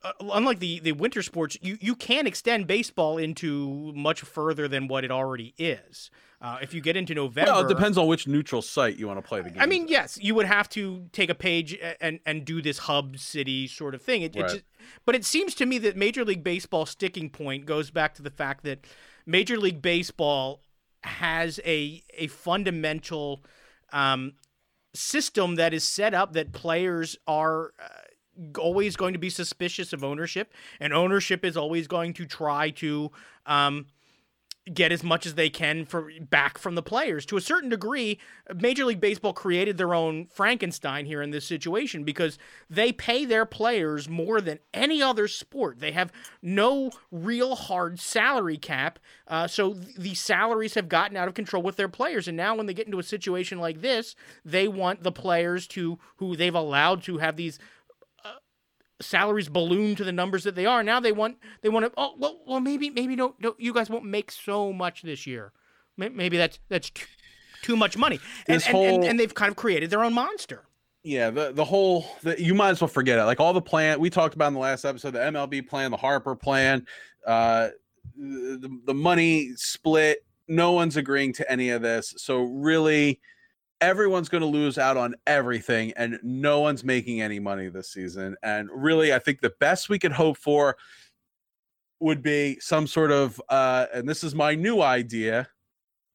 [0.04, 4.88] uh, unlike the, the winter sports, you, you can extend baseball into much further than
[4.88, 6.10] what it already is.
[6.40, 9.18] Uh, if you get into November, Well, it depends on which neutral site you want
[9.18, 9.62] to play the game.
[9.62, 13.16] I mean, yes, you would have to take a page and and do this hub
[13.16, 14.22] city sort of thing.
[14.22, 14.62] It, it just,
[15.04, 18.30] but it seems to me that Major League Baseball sticking point goes back to the
[18.30, 18.84] fact that
[19.24, 20.64] Major League Baseball
[21.04, 23.44] has a a fundamental
[23.92, 24.32] um,
[24.94, 27.72] system that is set up that players are.
[27.80, 27.88] Uh,
[28.58, 33.10] always going to be suspicious of ownership and ownership is always going to try to
[33.46, 33.86] um,
[34.72, 37.26] get as much as they can for back from the players.
[37.26, 38.20] To a certain degree,
[38.54, 42.38] Major League Baseball created their own Frankenstein here in this situation because
[42.70, 45.80] they pay their players more than any other sport.
[45.80, 51.28] They have no real hard salary cap, uh, so th- the salaries have gotten out
[51.28, 52.28] of control with their players.
[52.28, 54.14] And now, when they get into a situation like this,
[54.44, 57.58] they want the players to who they've allowed to have these
[59.02, 60.82] salaries balloon to the numbers that they are.
[60.82, 61.92] Now they want they want to.
[61.96, 65.52] Oh well, well maybe maybe don't, don't you guys won't make so much this year.
[65.96, 67.06] Maybe that's that's too,
[67.62, 68.18] too much money.
[68.48, 70.64] And, This and, and, whole- and they've kind of created their own monster.
[71.04, 73.24] yeah, the the whole the, you might as well forget it.
[73.24, 75.96] Like all the plan we talked about in the last episode, the MLB plan, the
[75.96, 76.86] Harper plan,
[77.26, 77.68] uh,
[78.16, 80.24] the the money split.
[80.48, 82.14] No one's agreeing to any of this.
[82.18, 83.20] So really,
[83.82, 88.36] everyone's going to lose out on everything, and no one's making any money this season.
[88.42, 90.76] And really, I think the best we could hope for
[92.00, 95.48] would be some sort of uh, and this is my new idea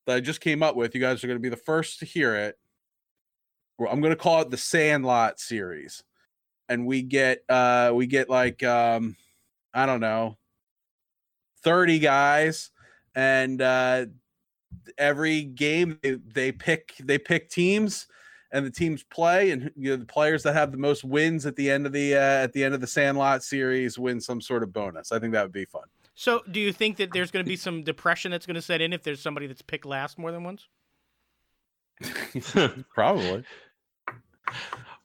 [0.05, 0.95] that I just came up with.
[0.95, 2.57] You guys are going to be the first to hear it.
[3.79, 6.03] I'm going to call it the Sandlot series,
[6.69, 9.15] and we get uh we get like um
[9.73, 10.37] I don't know
[11.63, 12.71] 30 guys,
[13.13, 14.05] and uh
[14.97, 18.07] every game they, they pick they pick teams
[18.51, 21.55] and the teams play and you know the players that have the most wins at
[21.55, 24.63] the end of the uh, at the end of the Sandlot series win some sort
[24.63, 25.11] of bonus.
[25.11, 25.83] I think that would be fun.
[26.19, 28.81] So, do you think that there's going to be some depression that's going to set
[28.81, 30.67] in if there's somebody that's picked last more than once?
[32.93, 33.43] Probably.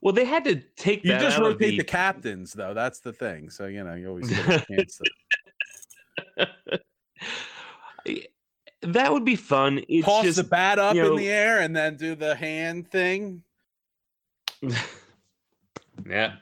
[0.00, 1.76] Well, they had to take You that just out of rotate the...
[1.78, 2.72] the captains though.
[2.72, 3.50] That's the thing.
[3.50, 6.80] So, you know, you always get a chance to
[8.82, 9.82] that would be fun.
[9.88, 12.88] It's toss just the bat up you in the air and then do the hand
[12.90, 13.42] thing.
[16.08, 16.34] yeah.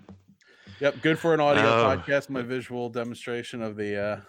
[0.80, 1.84] Yep, good for an audio Oh.
[1.96, 2.30] podcast.
[2.30, 4.20] My visual demonstration of the uh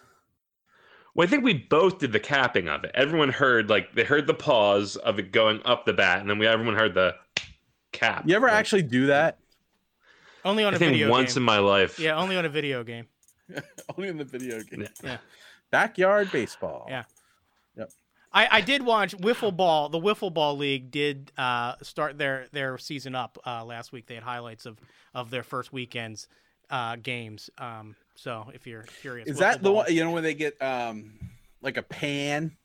[1.14, 2.92] Well, I think we both did the capping of it.
[2.94, 6.38] Everyone heard like they heard the pause of it going up the bat, and then
[6.40, 7.16] we everyone heard the
[7.92, 8.24] cap.
[8.28, 9.38] You ever Like, actually do that?
[10.44, 11.44] Only on I a think video once game.
[11.44, 12.00] in my life.
[12.00, 13.06] yeah, only on a video game.
[13.98, 14.88] Only in the video game.
[15.04, 15.18] Yeah.
[15.72, 16.86] Backyard baseball.
[16.90, 17.04] Yeah.
[18.34, 19.90] I, I did watch Wiffle Ball.
[19.90, 24.08] The Wiffle Ball League did uh, start their their season up uh, last week.
[24.08, 24.80] They had highlights of
[25.14, 26.28] of their first weekend's
[26.70, 27.50] uh, games.
[27.58, 30.62] Um, so if you're curious, Is Wiffle that the one you know when they get
[30.62, 31.14] um
[31.62, 32.56] like a pan?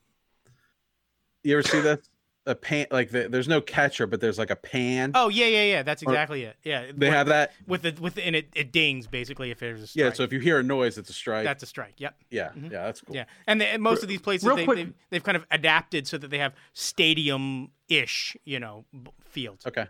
[1.43, 2.01] You ever see that?
[2.48, 5.10] A pan like the, there's no catcher, but there's like a pan.
[5.16, 5.82] Oh yeah, yeah, yeah.
[5.82, 6.56] That's Or- exactly it.
[6.62, 7.52] Yeah, they with- have that.
[7.66, 10.05] with the with the, and it, it dings basically if there's a strike.
[10.05, 11.44] Yeah, so if you hear a noise, it's a strike.
[11.44, 11.94] that's a strike.
[11.98, 12.14] Yep.
[12.31, 12.70] yeah, Mhm.
[12.70, 13.16] yeah, that's cool.
[13.16, 15.44] Yeah, and, they, and most of these places real they, quick- they've, they've kind of
[15.51, 18.85] adapted so that they have stadium-ish, you know,
[19.24, 19.66] fields.
[19.66, 19.86] Okay.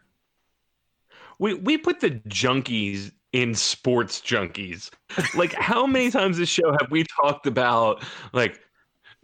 [1.39, 4.91] We we put the junkies in sports junkies.
[5.35, 8.03] Like how many times this show have we talked about
[8.33, 8.61] like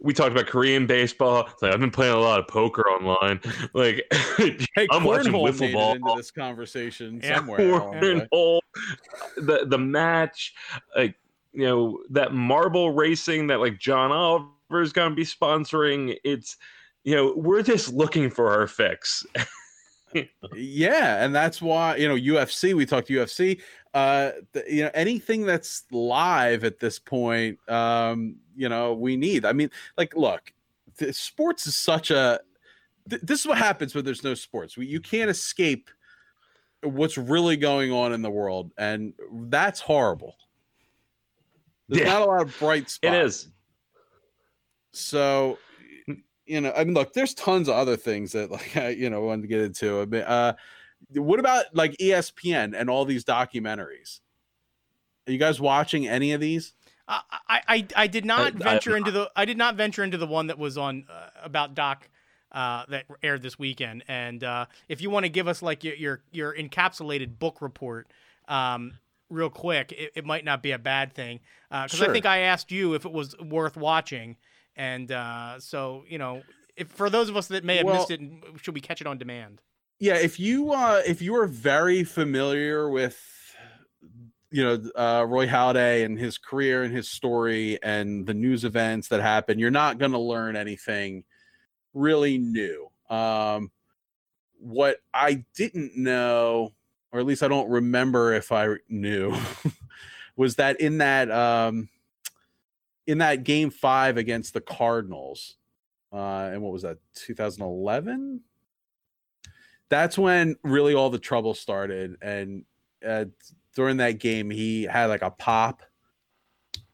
[0.03, 1.47] we talked about Korean baseball.
[1.47, 3.39] It's like I've been playing a lot of poker online.
[3.73, 4.05] Like
[4.37, 5.95] Hey, I'm watching wiffle ball.
[5.95, 7.37] into this conversation Yeah.
[7.37, 7.57] somewhere.
[8.01, 8.59] the cornhole,
[9.37, 10.53] the the match,
[10.95, 11.15] like
[11.53, 16.17] you know that marble racing that like John Oliver is going to be sponsoring.
[16.23, 16.57] It's
[17.05, 19.25] you know, we're just looking for our fix.
[20.55, 22.73] yeah, and that's why you know UFC.
[22.73, 23.61] We talked UFC.
[23.93, 29.45] Uh, the, you know, anything that's live at this point, um, you know, we need.
[29.45, 30.51] I mean, like, look,
[31.11, 32.39] sports is such a.
[33.09, 34.77] Th- this is what happens when there's no sports.
[34.77, 35.89] We, you can't escape
[36.81, 39.13] what's really going on in the world, and
[39.43, 40.35] that's horrible.
[41.87, 42.13] There's yeah.
[42.13, 43.13] not a lot of bright spots.
[43.13, 43.47] It is.
[44.91, 45.57] So
[46.45, 49.21] you know, I mean, look, there's tons of other things that like I, you know
[49.21, 50.01] wanted to get into.
[50.01, 50.53] I mean, uh,
[51.15, 54.19] what about like ESPN and all these documentaries?
[55.27, 56.73] Are you guys watching any of these?
[57.07, 60.03] Uh, I, I I did not I, venture I, into the I did not venture
[60.03, 62.07] into the one that was on uh, about Doc
[62.53, 64.03] uh, that aired this weekend.
[64.07, 68.07] And uh, if you want to give us like your your, your encapsulated book report,
[68.47, 68.99] um,
[69.29, 72.09] real quick, it, it, might not be a bad thing because uh, sure.
[72.09, 74.37] I think I asked you if it was worth watching,
[74.75, 76.43] and uh, so you know,
[76.77, 78.21] if for those of us that may have well, missed it,
[78.61, 79.61] should we catch it on demand?
[80.03, 83.17] Yeah, if you uh, if you are very familiar with
[84.51, 89.07] you know uh, Roy Halladay and his career and his story and the news events
[89.07, 91.23] that happen, you're not going to learn anything
[91.93, 92.89] really new.
[93.09, 93.71] Um,
[94.59, 96.73] what I didn't know,
[97.13, 99.33] or at least I don't remember if I knew,
[100.35, 101.87] was that in that um,
[103.07, 105.55] in that game five against the Cardinals,
[106.11, 108.41] uh, and what was that, 2011?
[109.93, 112.17] That's when really all the trouble started.
[112.19, 112.65] And
[113.07, 113.25] uh,
[113.75, 115.83] during that game, he had like a pop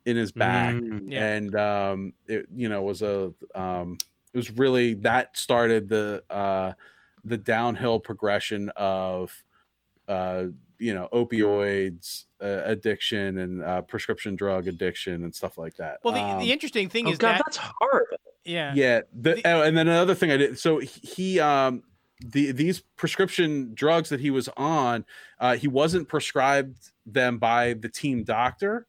[0.05, 1.25] in his back, mm, yeah.
[1.25, 3.97] and um, it you know was a um,
[4.33, 6.73] it was really that started the uh,
[7.23, 9.31] the downhill progression of
[10.09, 10.47] uh,
[10.77, 15.99] you know opioids uh, addiction and uh, prescription drug addiction and stuff like that.
[16.03, 18.07] Well, the, um, the interesting thing oh is God, that that's hard.
[18.43, 19.01] Yeah, yeah.
[19.13, 20.59] The, the, oh, and then another thing I did.
[20.59, 21.83] So he um
[22.19, 25.05] the these prescription drugs that he was on,
[25.39, 28.87] uh, he wasn't prescribed them by the team doctor.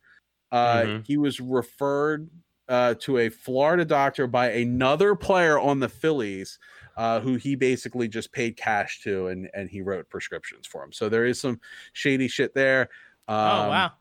[0.51, 1.03] Uh, mm-hmm.
[1.03, 2.29] He was referred
[2.69, 6.59] uh, to a Florida doctor by another player on the Phillies
[6.97, 10.93] uh, who he basically just paid cash to and and he wrote prescriptions for him.
[10.93, 11.61] So there is some
[11.93, 12.89] shady shit there.
[13.29, 13.93] Oh, um, oh wow.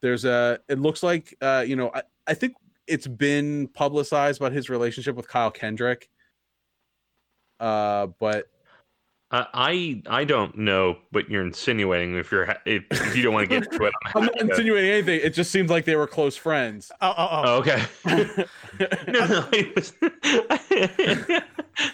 [0.00, 0.58] There's a.
[0.68, 1.90] It looks like uh, you know.
[1.94, 2.54] I, I think
[2.86, 6.10] it's been publicized about his relationship with Kyle Kendrick.
[7.60, 8.48] Uh, but
[9.32, 12.16] I I don't know what you're insinuating.
[12.16, 14.90] If you're if, if you don't want to get into it, I'm, I'm not insinuating
[14.90, 15.20] anything.
[15.22, 16.92] It just seems like they were close friends.
[17.00, 17.42] Oh, oh, oh.
[17.46, 17.82] oh okay.
[19.08, 19.92] no, no, it was,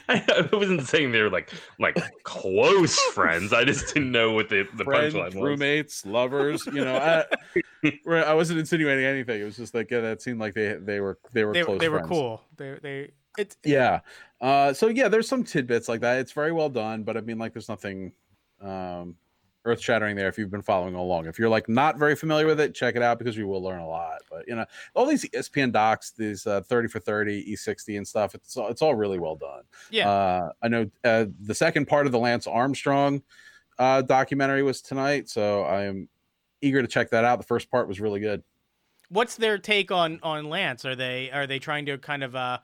[0.09, 3.53] I, I, wasn't saying they were like like close friends.
[3.53, 5.35] I just didn't know what the the friends, punchline was.
[5.37, 6.67] Roommates, lovers.
[6.67, 9.41] You know, I, I wasn't insinuating anything.
[9.41, 11.79] It was just like yeah, that seemed like they they were they were they, close.
[11.79, 12.43] They were cool.
[12.57, 14.01] They they it's yeah.
[14.41, 16.19] Uh, so yeah, there's some tidbits like that.
[16.19, 18.13] It's very well done, but I mean, like, there's nothing
[18.61, 19.17] um,
[19.65, 21.27] earth shattering there if you've been following along.
[21.27, 23.81] If you're like not very familiar with it, check it out because you will learn
[23.81, 24.19] a lot.
[24.31, 28.35] But you know, all these ESPN docs, these uh, 30 for 30, E60 and stuff,
[28.35, 29.63] it's all, it's all really well done.
[29.91, 30.09] Yeah.
[30.09, 33.23] Uh, I know uh, the second part of the Lance Armstrong
[33.79, 36.09] uh, documentary was tonight, so I am
[36.61, 37.39] eager to check that out.
[37.39, 38.43] The first part was really good.
[39.11, 40.85] What's their take on on Lance?
[40.85, 42.59] Are they are they trying to kind of uh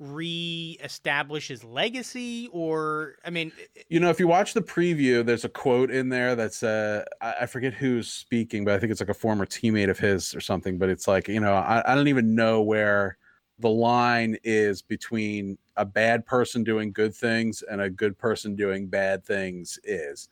[0.00, 3.50] re-establish his legacy or i mean
[3.88, 7.46] you know if you watch the preview there's a quote in there that's uh i
[7.46, 10.78] forget who's speaking but i think it's like a former teammate of his or something
[10.78, 13.18] but it's like you know i, I don't even know where
[13.58, 18.86] the line is between a bad person doing good things and a good person doing
[18.86, 20.28] bad things is.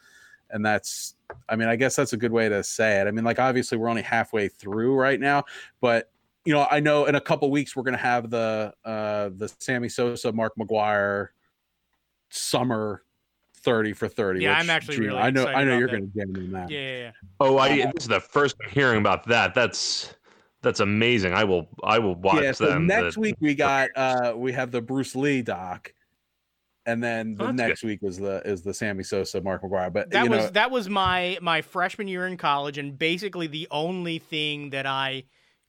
[0.50, 1.16] And that's
[1.48, 3.08] i mean i guess that's a good way to say it.
[3.08, 5.44] I mean like obviously we're only halfway through right now
[5.80, 6.12] but
[6.46, 9.52] you know, I know in a couple weeks we're going to have the uh the
[9.58, 11.28] Sammy Sosa, Mark McGwire
[12.30, 13.02] summer
[13.56, 14.40] 30 for 30.
[14.40, 16.70] Yeah, I'm actually really I know I know you're going to get in that.
[16.70, 17.10] Yeah, yeah, yeah.
[17.40, 19.54] Oh, I this is the first I'm hearing about that.
[19.54, 20.14] That's
[20.62, 21.34] that's amazing.
[21.34, 22.86] I will I will watch yeah, so them.
[22.86, 25.92] Next the, week we got uh we have the Bruce Lee doc.
[26.88, 27.88] And then the oh, next good.
[27.88, 29.92] week is the is the Sammy Sosa, Mark McGwire.
[29.92, 33.66] But that was know, that was my my freshman year in college, and basically the
[33.72, 35.24] only thing that I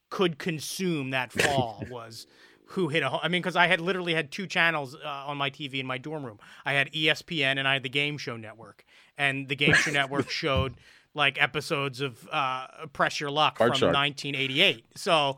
[0.10, 2.28] could consume that fall was
[2.72, 3.20] who hit a home.
[3.24, 5.98] I mean, because I had literally had two channels uh, on my TV in my
[5.98, 6.40] dorm room.
[6.66, 8.84] I had ESPN and I had the Game Show Network,
[9.18, 10.76] and the Game Show Network showed
[11.14, 14.86] like episodes of uh, Press Your Luck Hard from 1988.
[14.96, 15.38] So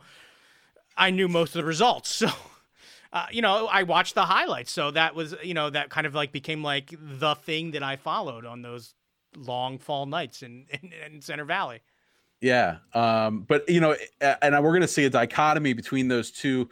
[0.98, 2.24] I knew most of the results.
[2.30, 2.30] So.
[3.12, 6.14] Uh, you know, I watched the highlights, so that was, you know, that kind of
[6.14, 8.94] like became like the thing that I followed on those
[9.36, 11.82] long fall nights in, in, in Center Valley.
[12.42, 12.78] Yeah.
[12.94, 16.70] Um, but you know, and we're going to see a dichotomy between those two,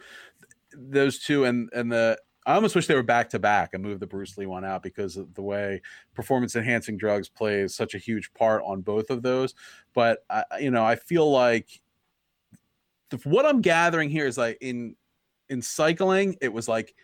[0.72, 4.00] those two, and and the I almost wish they were back to back and moved
[4.00, 5.82] the Bruce Lee one out because of the way
[6.14, 9.54] performance enhancing drugs plays such a huge part on both of those.
[9.92, 11.68] But I, you know, I feel like
[13.10, 14.96] the, what I'm gathering here is like in
[15.50, 16.94] in cycling, it was like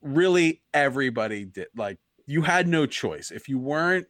[0.00, 4.06] really everybody did like you had no choice if you weren't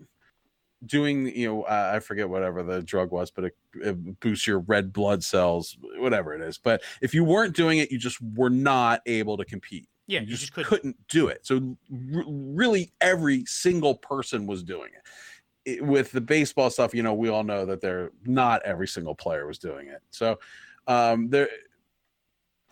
[0.87, 4.61] doing you know uh, i forget whatever the drug was but it, it, boosts your
[4.61, 8.51] red blood cells whatever it is but if you weren't doing it you just were
[8.51, 10.69] not able to compete yeah you, you just, couldn't.
[10.69, 11.09] couldn't.
[11.09, 11.77] do it so
[12.15, 15.73] r- really every single person was doing it.
[15.79, 19.15] it with the baseball stuff you know we all know that they're not every single
[19.15, 20.39] player was doing it so
[20.87, 21.49] um there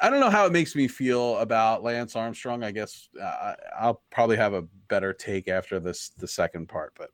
[0.02, 2.64] I don't know how it makes me feel about Lance Armstrong.
[2.64, 7.10] I guess uh, I'll probably have a better take after this the second part, but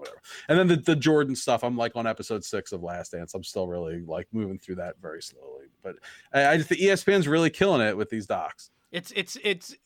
[0.00, 0.20] whatever.
[0.48, 3.34] And then the, the Jordan stuff, I'm like on episode six of Last Dance.
[3.34, 5.66] I'm still really like moving through that very slowly.
[5.82, 5.96] But
[6.32, 8.70] I, I just the ESPN's really killing it with these docs.
[8.90, 9.76] It's it's it's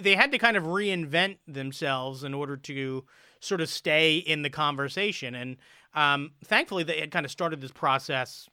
[0.00, 3.04] they had to kind of reinvent themselves in order to
[3.40, 5.56] sort of stay in the conversation, and
[5.94, 8.48] um, thankfully they had kind of started this process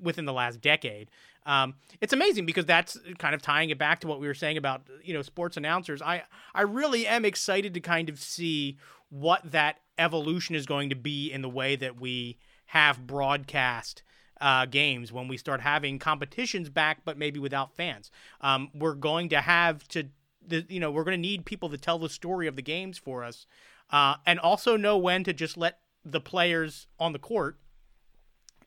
[0.00, 1.10] within the last decade.
[1.46, 4.58] Um, it's amazing because that's kind of tying it back to what we were saying
[4.58, 6.02] about you know sports announcers.
[6.02, 8.76] I I really am excited to kind of see
[9.10, 14.02] what that evolution is going to be in the way that we have broadcast
[14.40, 18.10] uh, games when we start having competitions back, but maybe without fans.
[18.40, 20.08] Um, we're going to have to,
[20.46, 22.98] the, you know, we're going to need people to tell the story of the games
[22.98, 23.46] for us,
[23.90, 27.58] uh, and also know when to just let the players on the court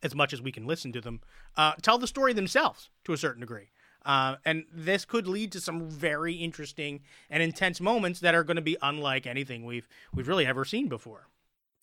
[0.04, 1.22] as much as we can listen to them,
[1.58, 3.70] uh, tell the story themselves to a certain degree.
[4.06, 8.56] Uh, and this could lead to some very interesting and intense moments that are going
[8.56, 11.28] to be unlike anything we've we've really ever seen before.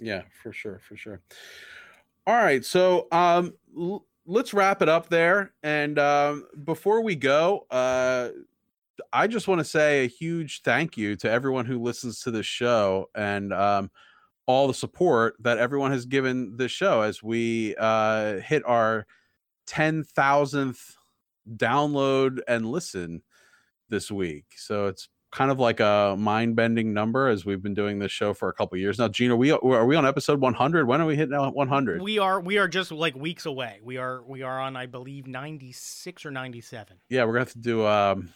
[0.00, 1.20] Yeah, for sure, for sure.
[2.26, 5.52] All right, so um, l- let's wrap it up there.
[5.62, 8.30] And um, before we go, uh,
[9.12, 12.46] I just want to say a huge thank you to everyone who listens to this
[12.46, 13.52] show and.
[13.52, 13.90] Um,
[14.48, 19.06] all the support that everyone has given this show as we uh, hit our
[19.66, 20.94] 10,000th
[21.56, 23.22] download and listen
[23.88, 24.46] this week.
[24.56, 28.48] So it's kind of like a mind-bending number as we've been doing this show for
[28.48, 29.08] a couple years now.
[29.08, 30.86] Gina, we are we on episode 100?
[30.86, 32.02] When are we hitting 100?
[32.02, 33.80] We are we are just like weeks away.
[33.82, 36.96] We are we are on I believe 96 or 97.
[37.08, 38.32] Yeah, we're going to have to do um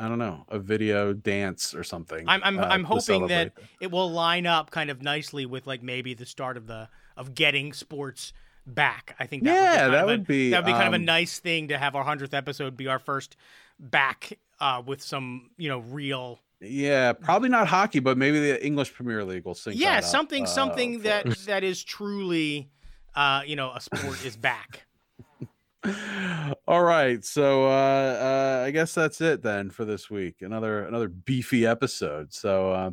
[0.00, 2.24] I don't know, a video dance or something.
[2.28, 5.66] I'm I'm, uh, I'm hoping that, that it will line up kind of nicely with
[5.66, 8.32] like maybe the start of the of getting sports
[8.74, 9.16] back.
[9.18, 11.00] I think that yeah, would that would a, be that would be kind um, of
[11.00, 13.36] a um, nice thing to have our hundredth episode be our first
[13.78, 16.38] back uh, with some you know real.
[16.60, 19.74] Yeah, probably not hockey, but maybe the English Premier League will sing.
[19.76, 22.68] Yeah, something up, uh, something that that is truly,
[23.14, 24.86] uh, you know, a sport is back.
[26.66, 30.42] All right, so uh, uh, I guess that's it then for this week.
[30.42, 32.32] Another another beefy episode.
[32.32, 32.90] So uh,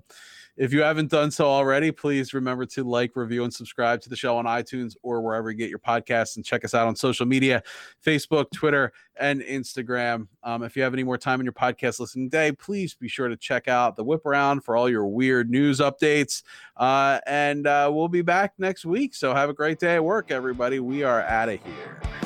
[0.58, 4.16] if you haven't done so already, please remember to like, review, and subscribe to the
[4.16, 6.36] show on iTunes or wherever you get your podcasts.
[6.36, 7.62] And check us out on social media
[8.06, 10.28] Facebook, Twitter, and Instagram.
[10.44, 13.28] Um, if you have any more time in your podcast listening day, please be sure
[13.28, 16.44] to check out the Whip Around for all your weird news updates.
[16.78, 19.14] Uh, and uh, we'll be back next week.
[19.14, 20.80] So have a great day at work, everybody.
[20.80, 22.25] We are out of here.